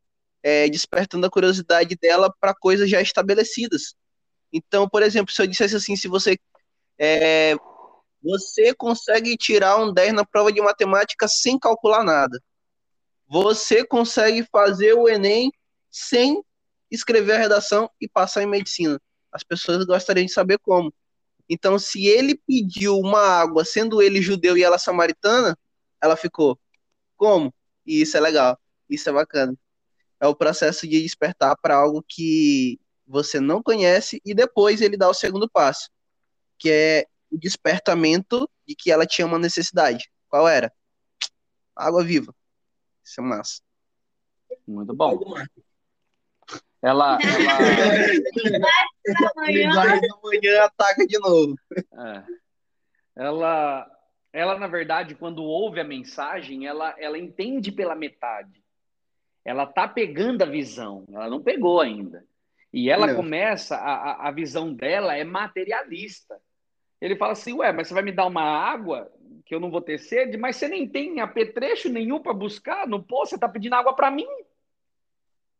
[0.42, 3.94] é, despertando a curiosidade dela para coisas já estabelecidas.
[4.52, 6.38] Então, por exemplo, se eu dissesse assim, se você
[6.98, 7.56] é,
[8.22, 12.38] você consegue tirar um 10 na prova de matemática sem calcular nada.
[13.28, 15.52] Você consegue fazer o Enem
[15.90, 16.42] sem
[16.90, 19.00] escrever a redação e passar em medicina.
[19.30, 20.92] As pessoas gostariam de saber como.
[21.48, 25.58] Então, se ele pediu uma água, sendo ele judeu e ela samaritana,
[26.00, 26.58] ela ficou.
[27.16, 27.54] Como?
[27.86, 28.58] E isso é legal.
[28.88, 29.54] Isso é bacana.
[30.20, 35.08] É o processo de despertar para algo que você não conhece e depois ele dá
[35.08, 35.88] o segundo passo,
[36.58, 40.10] que é o despertamento de que ela tinha uma necessidade.
[40.28, 40.72] Qual era?
[41.74, 42.34] Água viva.
[43.08, 43.62] Isso é massa.
[44.66, 45.18] Muito bom.
[46.82, 47.18] Ela.
[47.22, 47.58] ela...
[50.22, 51.58] amanhã ataca de novo.
[51.74, 52.24] É.
[53.16, 53.90] Ela,
[54.30, 58.62] ela, na verdade, quando ouve a mensagem, ela, ela entende pela metade.
[59.42, 62.22] Ela tá pegando a visão, ela não pegou ainda.
[62.70, 63.16] E ela não.
[63.16, 66.38] começa, a, a visão dela é materialista.
[67.00, 69.10] Ele fala assim: Ué, mas você vai me dar uma água
[69.48, 73.02] que eu não vou ter sede, mas você nem tem apetrecho nenhum para buscar no
[73.02, 74.28] poço, você está pedindo água para mim?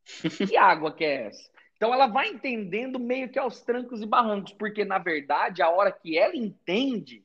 [0.46, 1.50] Que água que é essa?
[1.74, 5.90] Então ela vai entendendo meio que aos trancos e barrancos, porque na verdade, a hora
[5.90, 7.24] que ela entende,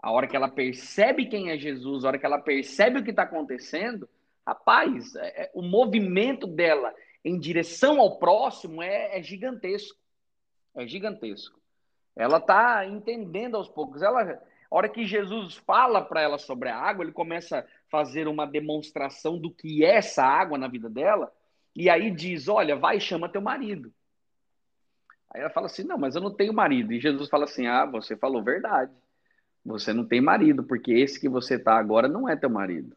[0.00, 3.10] a hora que ela percebe quem é Jesus, a hora que ela percebe o que
[3.10, 4.08] está acontecendo,
[4.46, 9.98] rapaz, é, é, o movimento dela em direção ao próximo é, é gigantesco.
[10.74, 11.60] É gigantesco.
[12.16, 14.00] Ela está entendendo aos poucos.
[14.00, 18.28] Ela, a hora que Jesus fala para ela sobre a água, ele começa a fazer
[18.28, 21.32] uma demonstração do que é essa água na vida dela.
[21.74, 23.92] E aí diz: Olha, vai e chama teu marido.
[25.32, 26.92] Aí ela fala assim: Não, mas eu não tenho marido.
[26.92, 28.92] E Jesus fala assim: Ah, você falou verdade.
[29.64, 32.94] Você não tem marido, porque esse que você está agora não é teu marido.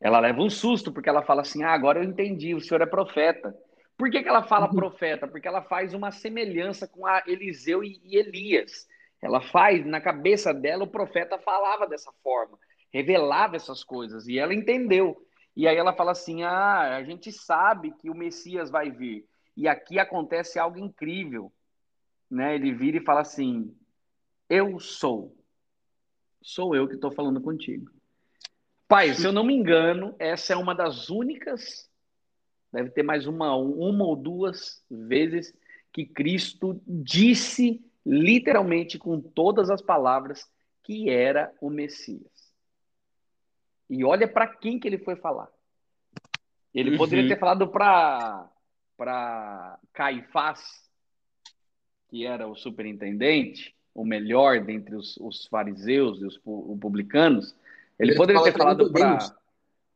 [0.00, 2.86] Ela leva um susto, porque ela fala assim: Ah, agora eu entendi, o senhor é
[2.86, 3.54] profeta.
[3.98, 4.74] Por que, que ela fala uhum.
[4.74, 5.28] profeta?
[5.28, 8.86] Porque ela faz uma semelhança com a Eliseu e Elias.
[9.22, 12.58] Ela faz, na cabeça dela, o profeta falava dessa forma,
[12.92, 15.16] revelava essas coisas, e ela entendeu.
[15.56, 19.26] E aí ela fala assim: ah, a gente sabe que o Messias vai vir.
[19.56, 21.50] E aqui acontece algo incrível.
[22.30, 22.54] Né?
[22.54, 23.74] Ele vira e fala assim:
[24.48, 25.34] Eu sou.
[26.42, 27.90] Sou eu que estou falando contigo.
[28.86, 31.90] Pai, se eu não me engano, essa é uma das únicas,
[32.72, 35.52] deve ter mais uma, uma ou duas vezes
[35.92, 40.48] que Cristo disse literalmente com todas as palavras
[40.84, 42.30] que era o Messias.
[43.90, 45.48] E olha para quem que ele foi falar.
[46.72, 46.98] Ele uhum.
[46.98, 48.48] poderia ter falado para
[48.96, 50.62] para Caifás,
[52.08, 57.54] que era o superintendente, o melhor dentre os, os fariseus e os, os publicanos.
[57.98, 58.90] Ele, ele poderia ter falado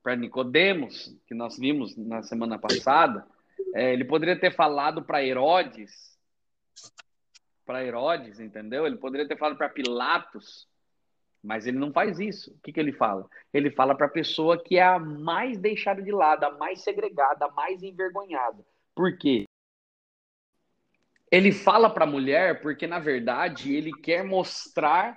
[0.03, 3.27] para Nicodemos, que nós vimos na semana passada.
[3.75, 6.11] É, ele poderia ter falado para Herodes,
[7.71, 8.85] para Herodes, entendeu?
[8.85, 10.69] Ele poderia ter falado para Pilatos.
[11.41, 12.51] Mas ele não faz isso.
[12.51, 13.29] O que, que ele fala?
[13.55, 17.47] Ele fala para a pessoa que é a mais deixada de lado, a mais segregada,
[17.47, 18.67] a mais envergonhada.
[18.93, 19.45] Por quê?
[21.31, 25.17] Ele fala para a mulher porque, na verdade, ele quer mostrar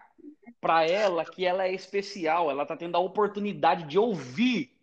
[0.62, 2.52] para ela que ela é especial.
[2.52, 4.78] Ela está tendo a oportunidade de ouvir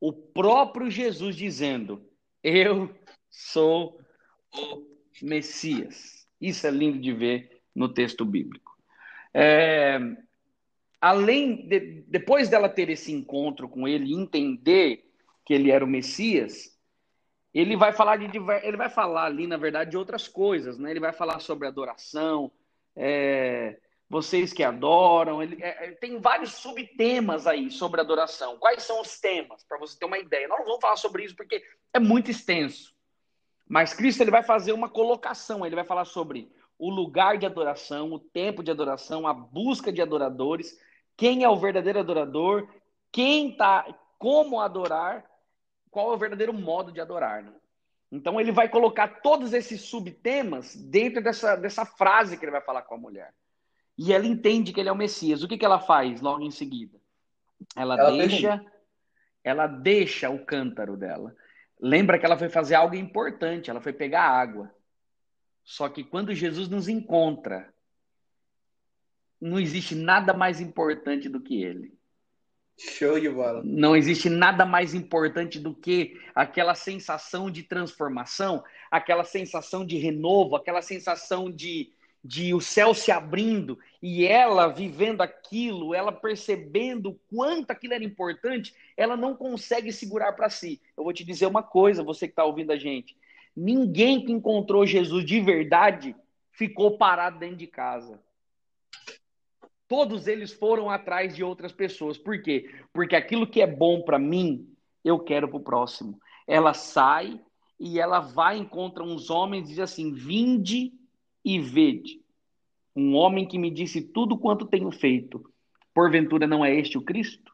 [0.00, 2.08] o próprio Jesus dizendo:
[2.44, 2.94] Eu
[3.28, 4.00] sou
[4.54, 4.86] o
[5.20, 6.17] Messias.
[6.40, 8.76] Isso é lindo de ver no texto bíblico.
[9.34, 9.98] É,
[11.00, 15.04] além de, depois dela ter esse encontro com ele, entender
[15.44, 16.76] que ele era o Messias,
[17.54, 18.26] ele vai falar de
[18.62, 20.90] ele vai falar ali, na verdade, de outras coisas, né?
[20.90, 22.52] Ele vai falar sobre adoração,
[22.94, 28.58] é, vocês que adoram, ele é, tem vários subtemas aí sobre adoração.
[28.58, 30.48] Quais são os temas para você ter uma ideia?
[30.48, 32.94] Nós não vamos falar sobre isso porque é muito extenso.
[33.68, 38.12] Mas Cristo ele vai fazer uma colocação, ele vai falar sobre o lugar de adoração,
[38.12, 40.78] o tempo de adoração, a busca de adoradores,
[41.16, 42.68] quem é o verdadeiro adorador,
[43.12, 43.84] quem tá,
[44.18, 45.24] como adorar,
[45.90, 47.42] qual é o verdadeiro modo de adorar.
[47.42, 47.52] Né?
[48.10, 52.82] Então ele vai colocar todos esses subtemas dentro dessa, dessa frase que ele vai falar
[52.82, 53.34] com a mulher.
[53.96, 55.42] E ela entende que ele é o Messias.
[55.42, 56.96] O que, que ela faz logo em seguida?
[57.74, 58.64] Ela, ela deixa,
[59.42, 61.34] ela deixa o cântaro dela.
[61.80, 64.74] Lembra que ela foi fazer algo importante, ela foi pegar água.
[65.64, 67.72] Só que quando Jesus nos encontra,
[69.40, 71.96] não existe nada mais importante do que ele.
[72.78, 73.60] Show de bola.
[73.64, 80.54] Não existe nada mais importante do que aquela sensação de transformação, aquela sensação de renovo,
[80.54, 81.92] aquela sensação de,
[82.28, 88.74] de o céu se abrindo e ela vivendo aquilo, ela percebendo quanto aquilo era importante,
[88.98, 90.78] ela não consegue segurar para si.
[90.94, 93.16] Eu vou te dizer uma coisa, você que está ouvindo a gente:
[93.56, 96.14] ninguém que encontrou Jesus de verdade
[96.52, 98.22] ficou parado dentro de casa.
[99.88, 102.18] Todos eles foram atrás de outras pessoas.
[102.18, 102.70] Por quê?
[102.92, 104.68] Porque aquilo que é bom para mim,
[105.02, 106.20] eu quero para o próximo.
[106.46, 107.40] Ela sai
[107.80, 110.92] e ela vai encontra uns homens e diz assim: Vinde
[111.44, 112.20] e vede.
[112.94, 115.48] Um homem que me disse tudo quanto tenho feito.
[115.94, 117.52] Porventura não é este o Cristo?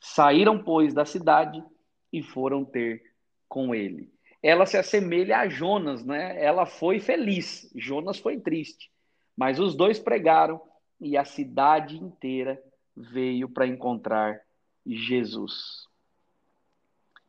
[0.00, 1.62] Saíram, pois, da cidade
[2.12, 3.02] e foram ter
[3.48, 4.12] com ele.
[4.42, 6.42] Ela se assemelha a Jonas, né?
[6.42, 8.90] Ela foi feliz, Jonas foi triste.
[9.36, 10.60] Mas os dois pregaram
[11.00, 12.62] e a cidade inteira
[12.94, 14.40] veio para encontrar
[14.86, 15.86] Jesus.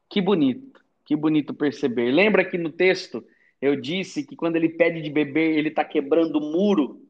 [0.09, 2.11] Que bonito, que bonito perceber.
[2.11, 3.25] Lembra que no texto
[3.61, 7.01] eu disse que quando ele pede de beber, ele está quebrando o muro,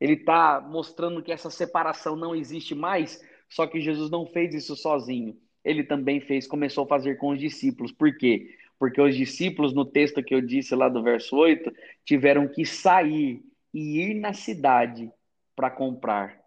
[0.00, 3.20] ele está mostrando que essa separação não existe mais.
[3.48, 5.36] Só que Jesus não fez isso sozinho.
[5.64, 7.90] Ele também fez, começou a fazer com os discípulos.
[7.90, 8.54] Por quê?
[8.78, 11.72] Porque os discípulos, no texto que eu disse lá do verso 8,
[12.04, 13.42] tiveram que sair
[13.74, 15.10] e ir na cidade
[15.56, 16.38] para comprar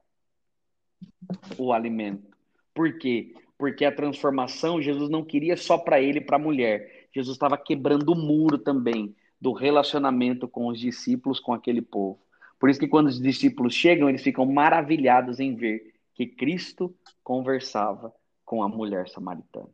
[1.57, 2.35] o alimento.
[2.73, 3.33] Por quê?
[3.57, 7.09] Porque a transformação Jesus não queria só para ele e para a mulher.
[7.13, 12.19] Jesus estava quebrando o muro também do relacionamento com os discípulos, com aquele povo.
[12.59, 18.13] Por isso que quando os discípulos chegam, eles ficam maravilhados em ver que Cristo conversava
[18.45, 19.69] com a mulher samaritana.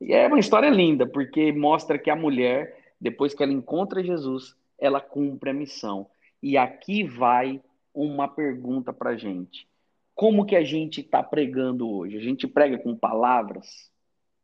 [0.00, 4.56] E é uma história linda, porque mostra que a mulher, depois que ela encontra Jesus,
[4.76, 6.08] ela cumpre a missão.
[6.42, 7.62] E aqui vai
[7.94, 9.68] uma pergunta para a gente.
[10.16, 12.16] Como que a gente está pregando hoje?
[12.16, 13.91] A gente prega com palavras?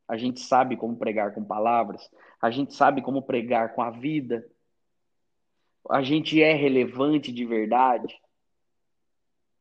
[0.09, 2.11] A gente sabe como pregar com palavras?
[2.41, 4.49] A gente sabe como pregar com a vida?
[5.89, 8.19] A gente é relevante de verdade?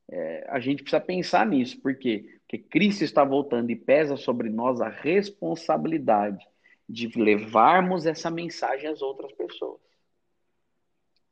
[0.09, 2.39] É, a gente precisa pensar nisso, por quê?
[2.39, 6.45] Porque Cristo está voltando e pesa sobre nós a responsabilidade
[6.87, 9.81] de levarmos essa mensagem às outras pessoas.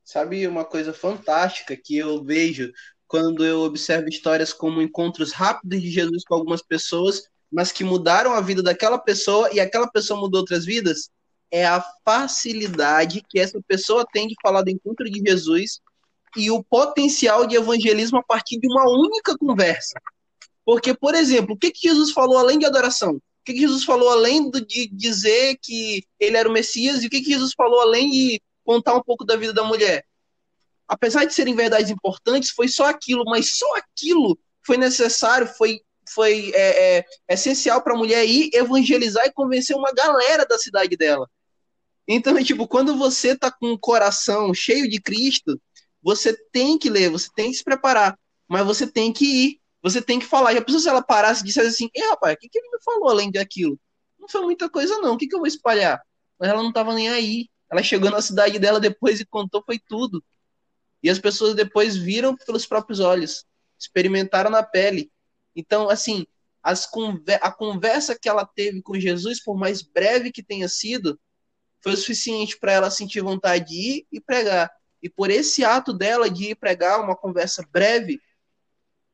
[0.04, 2.72] Sabe uma coisa fantástica que eu vejo
[3.08, 8.34] quando eu observo histórias como encontros rápidos de Jesus com algumas pessoas, mas que mudaram
[8.34, 11.10] a vida daquela pessoa e aquela pessoa mudou outras vidas?
[11.50, 15.80] É a facilidade que essa pessoa tem de falar do encontro de Jesus
[16.36, 19.98] e o potencial de evangelismo a partir de uma única conversa.
[20.66, 23.12] Porque, por exemplo, o que, que Jesus falou além de adoração?
[23.12, 27.04] O que, que Jesus falou além de dizer que ele era o Messias?
[27.04, 30.04] E o que, que Jesus falou além de contar um pouco da vida da mulher.
[30.88, 36.52] Apesar de serem verdades importantes, foi só aquilo, mas só aquilo foi necessário, foi, foi
[36.54, 41.30] é, é, essencial para a mulher ir evangelizar e convencer uma galera da cidade dela.
[42.08, 45.60] Então, tipo, quando você tá com o coração cheio de Cristo,
[46.02, 48.18] você tem que ler, você tem que se preparar,
[48.48, 50.54] mas você tem que ir, você tem que falar.
[50.54, 52.84] Já pensou se ela parasse e dissesse assim, e rapaz, o que, que ele me
[52.84, 53.80] falou além daquilo?
[54.20, 55.14] Não foi muita coisa, não.
[55.14, 56.02] O que, que eu vou espalhar?
[56.40, 57.48] Mas ela não estava nem aí.
[57.72, 60.24] Ela chegou na cidade dela depois e contou, foi tudo.
[61.02, 63.46] E as pessoas depois viram pelos próprios olhos,
[63.80, 65.12] experimentaram na pele.
[65.56, 66.26] Então, assim,
[66.62, 71.20] as conver a conversa que ela teve com Jesus, por mais breve que tenha sido,
[71.82, 74.72] foi o suficiente para ela sentir vontade de ir e pregar.
[75.02, 78.20] E por esse ato dela de ir pregar, uma conversa breve,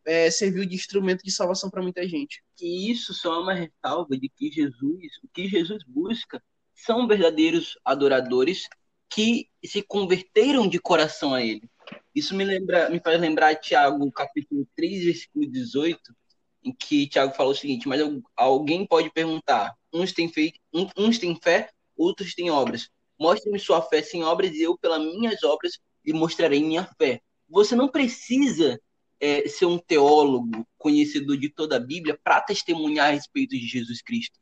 [0.05, 2.41] é, serviu de instrumento de salvação para muita gente.
[2.59, 6.41] E isso só é uma ressalva de que Jesus, o que Jesus busca
[6.73, 8.67] são verdadeiros adoradores
[9.09, 11.69] que se converteram de coração a ele.
[12.15, 16.15] Isso me lembra, me faz lembrar Tiago, capítulo 3, versículo 18,
[16.63, 18.01] em que Tiago falou o seguinte: Mas
[18.35, 20.59] alguém pode perguntar: uns têm, feito,
[20.97, 22.89] uns têm fé, outros têm obras.
[23.19, 27.21] Mostre-me sua fé sem obras, e eu, pelas minhas obras, lhe mostrarei minha fé.
[27.47, 28.79] Você não precisa
[29.19, 34.01] é, ser um teólogo, conhecedor de toda a Bíblia, para testemunhar a respeito de Jesus
[34.01, 34.39] Cristo.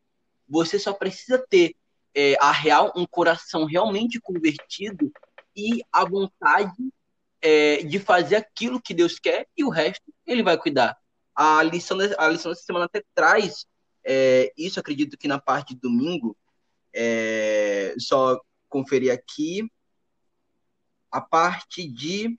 [0.47, 1.75] Você só precisa ter
[2.15, 5.11] é, a real, um coração realmente convertido
[5.55, 6.91] e a vontade
[7.41, 10.97] é, de fazer aquilo que Deus quer e o resto ele vai cuidar.
[11.41, 13.65] A lição, a lição dessa semana até traz
[14.03, 16.35] é, isso, acredito que na parte de domingo,
[16.93, 19.65] é, só conferir aqui
[21.09, 22.37] a parte de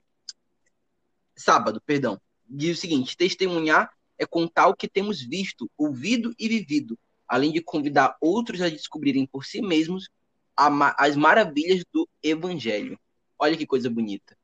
[1.35, 2.21] sábado, perdão.
[2.47, 6.95] Diz o seguinte: testemunhar é contar o que temos visto, ouvido e vivido,
[7.27, 10.09] além de convidar outros a descobrirem por si mesmos
[10.55, 12.99] as maravilhas do Evangelho.
[13.39, 14.37] Olha que coisa bonita.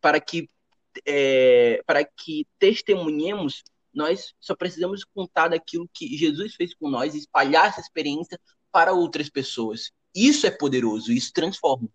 [0.00, 0.48] Para que,
[1.06, 7.68] é, para que testemunhemos, nós só precisamos contar daquilo que Jesus fez com nós, espalhar
[7.68, 8.38] essa experiência
[8.70, 9.90] para outras pessoas.
[10.14, 11.88] Isso é poderoso, isso transforma.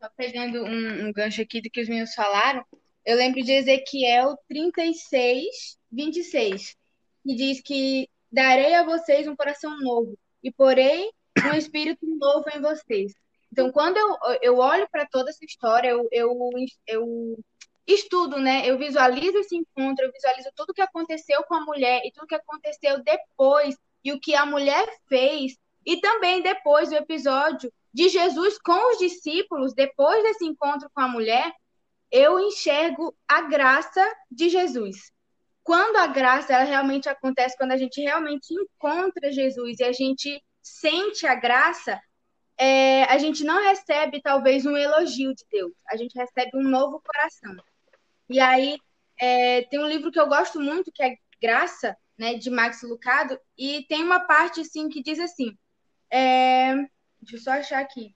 [0.00, 2.64] Só pegando um, um gancho aqui do que os meninos falaram,
[3.04, 6.76] eu lembro de Ezequiel 36, 26,
[7.24, 11.10] que diz que darei a vocês um coração novo e porei
[11.44, 13.12] um espírito novo em vocês.
[13.50, 16.50] Então, quando eu, eu olho para toda essa história, eu, eu,
[16.86, 17.38] eu
[17.86, 18.62] estudo, né?
[18.64, 22.24] Eu visualizo esse encontro, eu visualizo tudo o que aconteceu com a mulher e tudo
[22.24, 27.72] o que aconteceu depois e o que a mulher fez e também depois do episódio
[27.92, 31.52] de Jesus com os discípulos, depois desse encontro com a mulher,
[32.10, 35.12] eu enxergo a graça de Jesus
[35.62, 40.42] quando a graça ela realmente acontece, quando a gente realmente encontra Jesus e a gente
[40.60, 42.00] sente a graça,
[42.58, 47.00] é, a gente não recebe talvez um elogio de Deus, a gente recebe um novo
[47.00, 47.56] coração.
[48.32, 48.78] E aí
[49.20, 53.38] é, tem um livro que eu gosto muito que é Graça, né, de Max Lucado,
[53.58, 55.56] e tem uma parte assim que diz assim,
[56.08, 56.74] é,
[57.20, 58.14] deixa eu só achar aqui.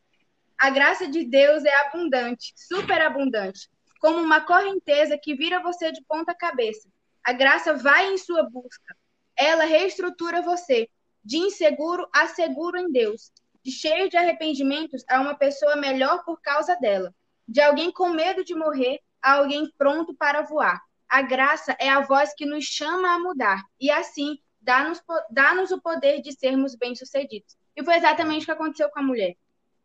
[0.57, 3.69] A graça de Deus é abundante, super abundante,
[4.01, 6.89] como uma correnteza que vira você de ponta cabeça
[7.27, 8.97] a graça vai em sua busca.
[9.37, 10.89] Ela reestrutura você.
[11.25, 13.33] De inseguro a seguro em Deus.
[13.65, 17.13] De cheio de arrependimentos a uma pessoa melhor por causa dela.
[17.49, 19.01] De alguém com medo de morrer
[19.33, 20.81] alguém pronto para voar.
[21.09, 23.63] A graça é a voz que nos chama a mudar.
[23.81, 27.57] E assim, dá-nos dá o poder de sermos bem-sucedidos.
[27.77, 29.37] E foi exatamente o que aconteceu com a mulher.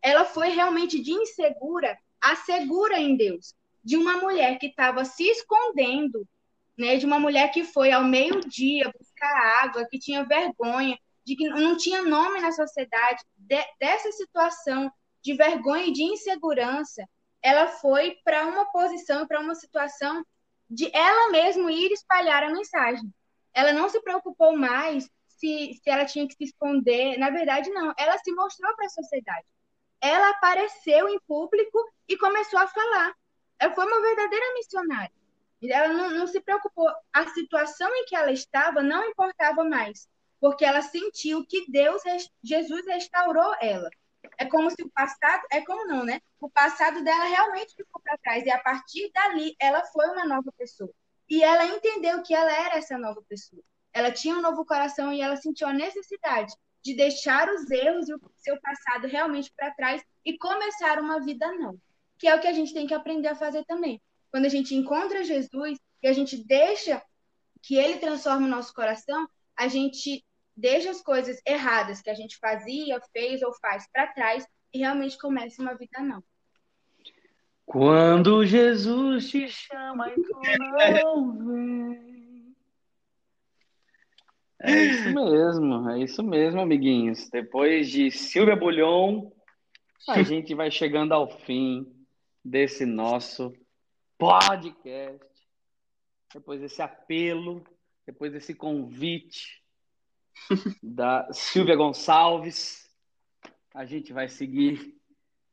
[0.01, 3.53] Ela foi realmente de insegura a segura em Deus.
[3.83, 6.27] De uma mulher que estava se escondendo
[6.77, 11.47] né, de uma mulher que foi ao meio-dia buscar água, que tinha vergonha, de que
[11.47, 17.07] não tinha nome na sociedade, de, dessa situação de vergonha e de insegurança,
[17.41, 20.25] ela foi para uma posição, para uma situação
[20.69, 23.13] de ela mesma ir espalhar a mensagem.
[23.53, 27.17] Ela não se preocupou mais se, se ela tinha que se esconder.
[27.17, 27.93] Na verdade, não.
[27.97, 29.45] Ela se mostrou para a sociedade.
[29.99, 31.77] Ela apareceu em público
[32.07, 33.13] e começou a falar.
[33.59, 35.11] Ela foi uma verdadeira missionária.
[35.63, 36.89] Ela não, não se preocupou.
[37.13, 40.07] A situação em que ela estava não importava mais,
[40.39, 42.01] porque ela sentiu que Deus,
[42.43, 43.89] Jesus restaurou ela.
[44.37, 46.21] É como se o passado, é como não, né?
[46.39, 50.51] O passado dela realmente ficou para trás e a partir dali ela foi uma nova
[50.57, 50.91] pessoa.
[51.29, 53.61] E ela entendeu que ela era essa nova pessoa.
[53.93, 56.53] Ela tinha um novo coração e ela sentiu a necessidade
[56.83, 61.51] de deixar os erros e o seu passado realmente para trás e começar uma vida
[61.57, 61.77] nova.
[62.17, 64.01] Que é o que a gente tem que aprender a fazer também
[64.31, 67.03] quando a gente encontra Jesus e a gente deixa
[67.61, 70.25] que ele transforme o nosso coração, a gente
[70.55, 75.17] deixa as coisas erradas que a gente fazia, fez ou faz para trás e realmente
[75.17, 76.23] começa uma vida não.
[77.65, 80.39] Quando Jesus te chama e tu
[81.03, 82.55] não vem.
[84.63, 87.29] É isso mesmo, é isso mesmo, amiguinhos.
[87.29, 89.31] Depois de Silvia Bulhon,
[90.07, 91.91] a gente vai chegando ao fim
[92.43, 93.53] desse nosso
[94.17, 95.25] podcast,
[96.33, 97.63] depois desse apelo,
[98.05, 99.60] depois desse convite
[100.81, 102.89] da Silvia Gonçalves,
[103.73, 104.99] a gente vai seguir.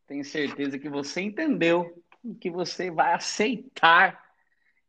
[0.07, 4.25] Tenho certeza que você entendeu e que você vai aceitar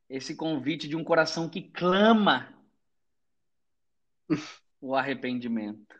[0.09, 2.53] esse convite de um coração que clama
[4.81, 5.99] o arrependimento.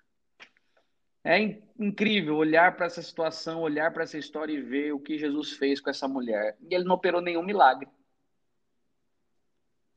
[1.24, 1.38] É
[1.78, 5.82] incrível olhar para essa situação, olhar para essa história e ver o que Jesus fez
[5.82, 6.58] com essa mulher.
[6.62, 7.88] E ele não operou nenhum milagre.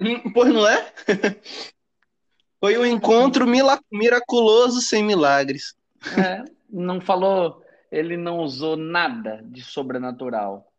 [0.01, 0.93] Hum, pois não é?
[2.63, 3.45] Foi um encontro
[3.91, 5.75] miraculoso sem milagres.
[6.17, 7.61] É, não falou,
[7.91, 10.73] ele não usou nada de sobrenatural.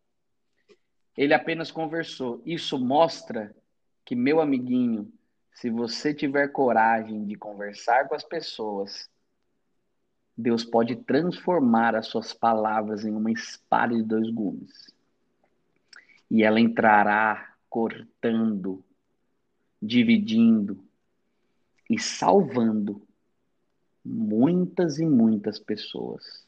[1.17, 2.41] Ele apenas conversou.
[2.45, 3.53] Isso mostra
[4.05, 5.11] que, meu amiguinho,
[5.51, 9.09] se você tiver coragem de conversar com as pessoas,
[10.37, 14.89] Deus pode transformar as suas palavras em uma espada de dois gumes.
[16.31, 18.81] E ela entrará cortando,
[19.81, 20.81] dividindo
[21.93, 22.99] e salvando
[24.03, 26.43] muitas e muitas pessoas.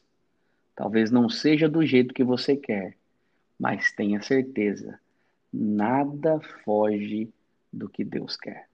[0.74, 2.96] Talvez não seja do jeito que você quer,
[3.58, 4.98] mas tenha certeza,
[5.52, 7.32] nada foge
[7.72, 8.68] do que Deus quer.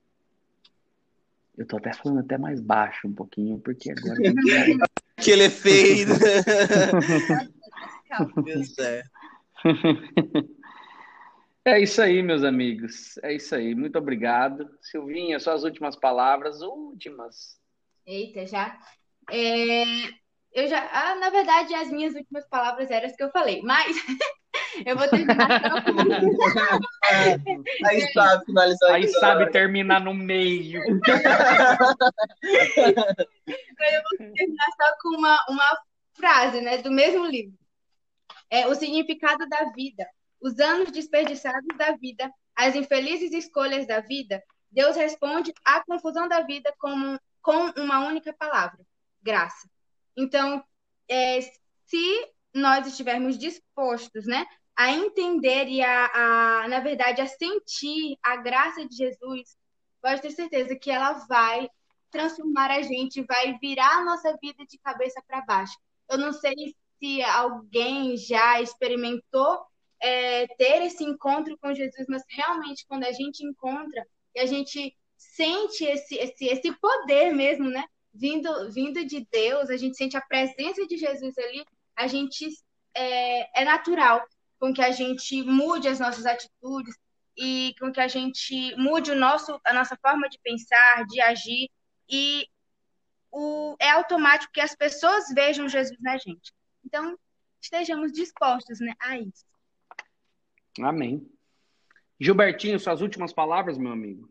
[1.58, 4.16] Eu tô até falando até mais baixo um pouquinho, porque agora.
[5.18, 6.12] Aquele efeito.
[8.44, 9.02] Deus é.
[11.64, 13.16] É isso aí, meus amigos.
[13.22, 13.74] É isso aí.
[13.74, 14.68] Muito obrigado.
[14.80, 17.56] Silvinha, suas últimas palavras, últimas.
[18.04, 18.76] Eita, já.
[19.30, 19.84] É,
[20.52, 23.96] eu já, ah, na verdade, as minhas últimas palavras eram as que eu falei, mas
[24.84, 25.48] eu vou terminar.
[27.86, 28.90] Aí sabe finalizar.
[28.90, 30.82] Aí sabe terminar no meio.
[30.82, 30.98] eu
[34.02, 35.78] vou terminar só com uma, uma
[36.14, 37.56] frase, né, do mesmo livro.
[38.50, 40.04] É o significado da vida,
[40.42, 44.42] os anos desperdiçados da vida, as infelizes escolhas da vida.
[44.70, 47.18] Deus responde à confusão da vida com
[47.76, 48.84] uma única palavra:
[49.22, 49.68] graça.
[50.16, 50.62] Então,
[51.08, 51.40] é,
[51.86, 58.36] se nós estivermos dispostos, né, a entender e a, a, na verdade, a sentir a
[58.36, 59.56] graça de Jesus,
[60.00, 61.68] pode ter certeza que ela vai
[62.10, 65.76] transformar a gente, vai virar a nossa vida de cabeça para baixo.
[66.10, 66.54] Eu não sei
[66.98, 69.64] se alguém já experimentou
[70.02, 74.94] é, ter esse encontro com Jesus, mas realmente quando a gente encontra e a gente
[75.16, 77.84] sente esse, esse, esse poder mesmo, né?
[78.12, 81.64] Vindo, vindo de Deus, a gente sente a presença de Jesus ali,
[81.96, 82.46] a gente
[82.94, 84.22] é, é natural
[84.58, 86.94] com que a gente mude as nossas atitudes
[87.36, 91.70] e com que a gente mude o nosso, a nossa forma de pensar, de agir
[92.08, 92.46] e
[93.30, 96.52] o, é automático que as pessoas vejam Jesus na gente.
[96.84, 97.16] Então,
[97.60, 99.51] estejamos dispostos né, a isso.
[100.80, 101.28] Amém.
[102.20, 104.30] Gilbertinho, suas últimas palavras, meu amigo.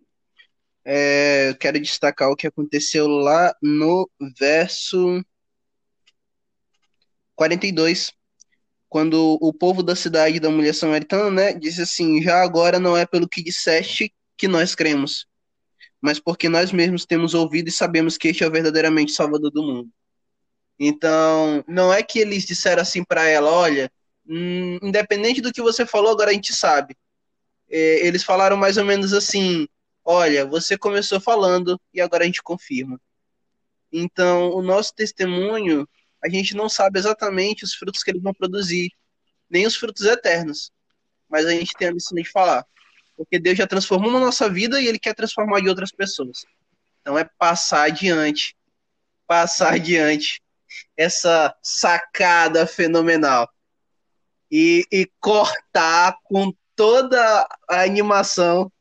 [0.84, 5.24] É, eu quero destacar o que aconteceu lá no verso
[7.36, 8.14] 42,
[8.88, 13.06] quando o povo da cidade da mulher samaritana, né, disse assim: Já agora não é
[13.06, 15.28] pelo que disseste que nós cremos,
[16.02, 19.90] mas porque nós mesmos temos ouvido e sabemos que este é verdadeiramente Salvador do mundo.
[20.80, 23.92] Então, não é que eles disseram assim para ela: Olha,
[24.28, 26.96] hum, independente do que você falou, agora a gente sabe.
[27.70, 29.68] É, eles falaram mais ou menos assim:
[30.04, 33.00] olha, você começou falando e agora a gente confirma.
[33.92, 35.88] Então, o nosso testemunho,
[36.24, 38.90] a gente não sabe exatamente os frutos que eles vão produzir,
[39.50, 40.72] nem os frutos eternos,
[41.30, 42.66] mas a gente tem a missão de falar,
[43.18, 46.46] porque Deus já transformou na nossa vida e Ele quer transformar de outras pessoas.
[47.02, 48.56] Então, é passar adiante,
[49.28, 50.42] passar adiante
[50.96, 53.50] essa sacada fenomenal
[54.52, 58.72] e, e cortar com toda a animação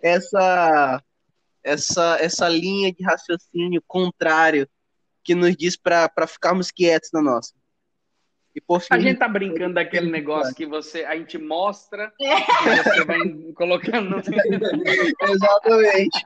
[0.00, 1.02] essa
[1.62, 4.68] essa essa linha de raciocínio contrário
[5.24, 7.54] que nos diz para ficarmos quietos na nossa.
[8.54, 12.36] E por fim, a gente tá brincando daquele negócio que você a gente mostra é.
[12.36, 13.18] e você vai
[13.54, 14.16] colocando.
[15.22, 16.24] Exatamente.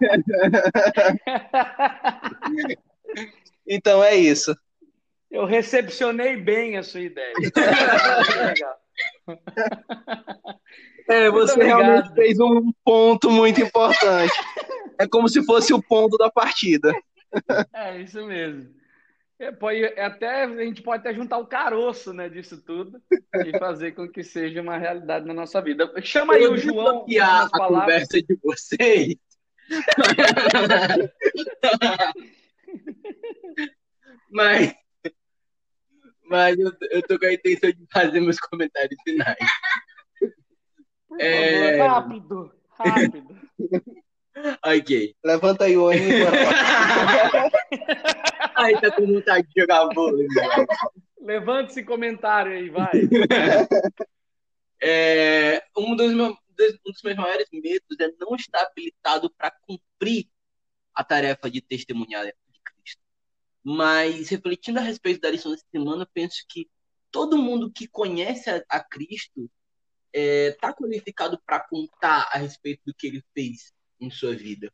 [3.66, 4.54] então é isso.
[5.30, 7.34] Eu recepcionei bem a sua ideia.
[8.36, 8.76] legal.
[11.08, 14.34] É, você realmente fez um ponto muito importante.
[14.98, 16.92] É como se fosse o ponto da partida.
[17.72, 18.68] É, isso mesmo.
[19.38, 23.00] É, pode, é até, a gente pode até juntar o caroço né, disso tudo
[23.46, 25.90] e fazer com que seja uma realidade na nossa vida.
[26.02, 27.06] Chama aí Eu o João.
[27.22, 27.80] a palavras.
[27.80, 29.16] conversa de vocês.
[34.30, 34.74] mas
[36.28, 39.36] mas eu, eu tô com a intenção de fazer meus comentários finais.
[41.08, 41.86] Por é...
[41.86, 43.36] rápido, rápido.
[44.64, 45.14] ok.
[45.24, 46.00] Levanta aí o olho.
[48.54, 50.26] aí tá com vontade de jogar vôlei.
[51.20, 52.92] Levanta esse comentário aí, vai.
[54.80, 60.28] É, um, dos meus, um dos meus maiores medos é não estar habilitado para cumprir
[60.94, 62.32] a tarefa de testemunhar.
[63.62, 66.68] Mas, refletindo a respeito da lição dessa semana, penso que
[67.10, 69.50] todo mundo que conhece a, a Cristo
[70.12, 74.72] está é, tá qualificado para contar a respeito do que ele fez em sua vida.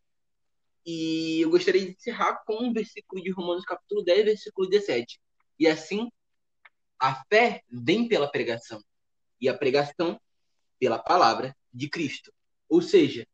[0.86, 5.18] E eu gostaria de encerrar com um versículo de Romanos capítulo 10, versículo 17.
[5.58, 6.10] E assim,
[6.98, 8.82] a fé vem pela pregação,
[9.40, 10.20] e a pregação
[10.78, 12.32] pela palavra de Cristo.
[12.68, 13.26] Ou seja,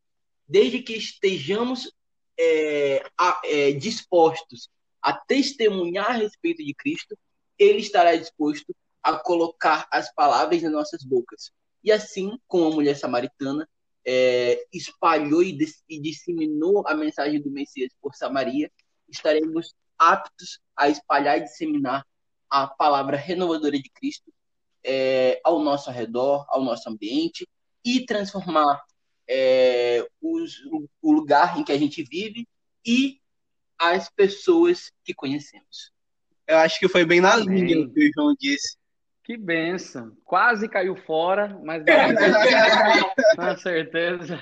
[0.47, 1.93] desde que estejamos
[2.39, 3.03] é,
[3.45, 4.71] é, dispostos
[5.03, 7.17] a testemunhar a respeito de Cristo,
[7.59, 11.51] ele estará disposto a colocar as palavras nas nossas bocas.
[11.83, 13.69] E assim, como a mulher samaritana
[14.05, 15.57] é, espalhou e,
[15.89, 18.71] e disseminou a mensagem do Messias por Samaria,
[19.09, 22.07] estaremos aptos a espalhar e disseminar
[22.49, 24.33] a palavra renovadora de Cristo
[24.85, 27.47] é, ao nosso redor, ao nosso ambiente
[27.85, 28.83] e transformar
[29.29, 30.57] é, os,
[31.01, 32.49] o lugar em que a gente vive
[32.85, 33.20] e
[33.81, 35.91] as pessoas que conhecemos.
[36.47, 37.65] Eu acho que foi bem na Amém.
[37.65, 38.77] linha que o João disse.
[39.25, 40.15] Que benção.
[40.25, 41.83] Quase caiu fora, mas
[43.37, 44.39] com certeza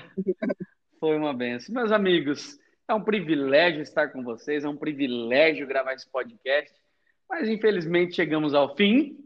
[0.99, 1.73] foi uma benção.
[1.73, 6.73] Meus amigos, é um privilégio estar com vocês, é um privilégio gravar esse podcast,
[7.29, 9.17] mas infelizmente chegamos ao fim.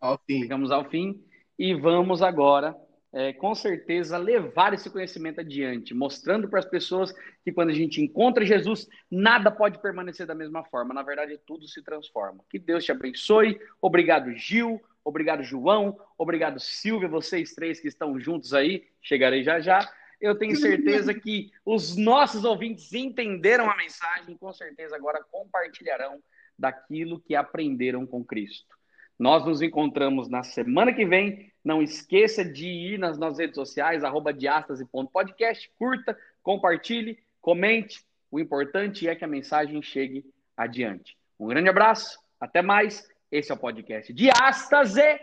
[0.00, 0.40] Ao fim.
[0.40, 1.22] Chegamos ao fim
[1.58, 2.74] e vamos agora
[3.16, 7.98] é, com certeza, levar esse conhecimento adiante, mostrando para as pessoas que quando a gente
[7.98, 10.92] encontra Jesus, nada pode permanecer da mesma forma.
[10.92, 12.44] Na verdade, tudo se transforma.
[12.50, 13.58] Que Deus te abençoe.
[13.80, 14.78] Obrigado, Gil.
[15.02, 15.98] Obrigado, João.
[16.18, 17.08] Obrigado, Silvia.
[17.08, 18.86] Vocês três que estão juntos aí.
[19.00, 19.90] Chegarei já já.
[20.20, 24.36] Eu tenho certeza que os nossos ouvintes entenderam a mensagem.
[24.36, 26.22] Com certeza, agora compartilharão
[26.58, 28.76] daquilo que aprenderam com Cristo.
[29.18, 31.50] Nós nos encontramos na semana que vem.
[31.66, 38.04] Não esqueça de ir nas nossas redes sociais, arroba diastase.podcast, curta, compartilhe, comente.
[38.30, 40.24] O importante é que a mensagem chegue
[40.56, 41.18] adiante.
[41.40, 43.10] Um grande abraço, até mais.
[43.32, 45.18] Esse é o podcast Diástase,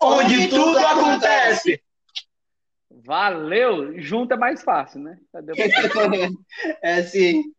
[0.00, 1.82] onde, onde tudo acontece.
[2.90, 4.00] Valeu!
[4.00, 5.18] Junto é mais fácil, né?
[6.80, 7.52] é sim.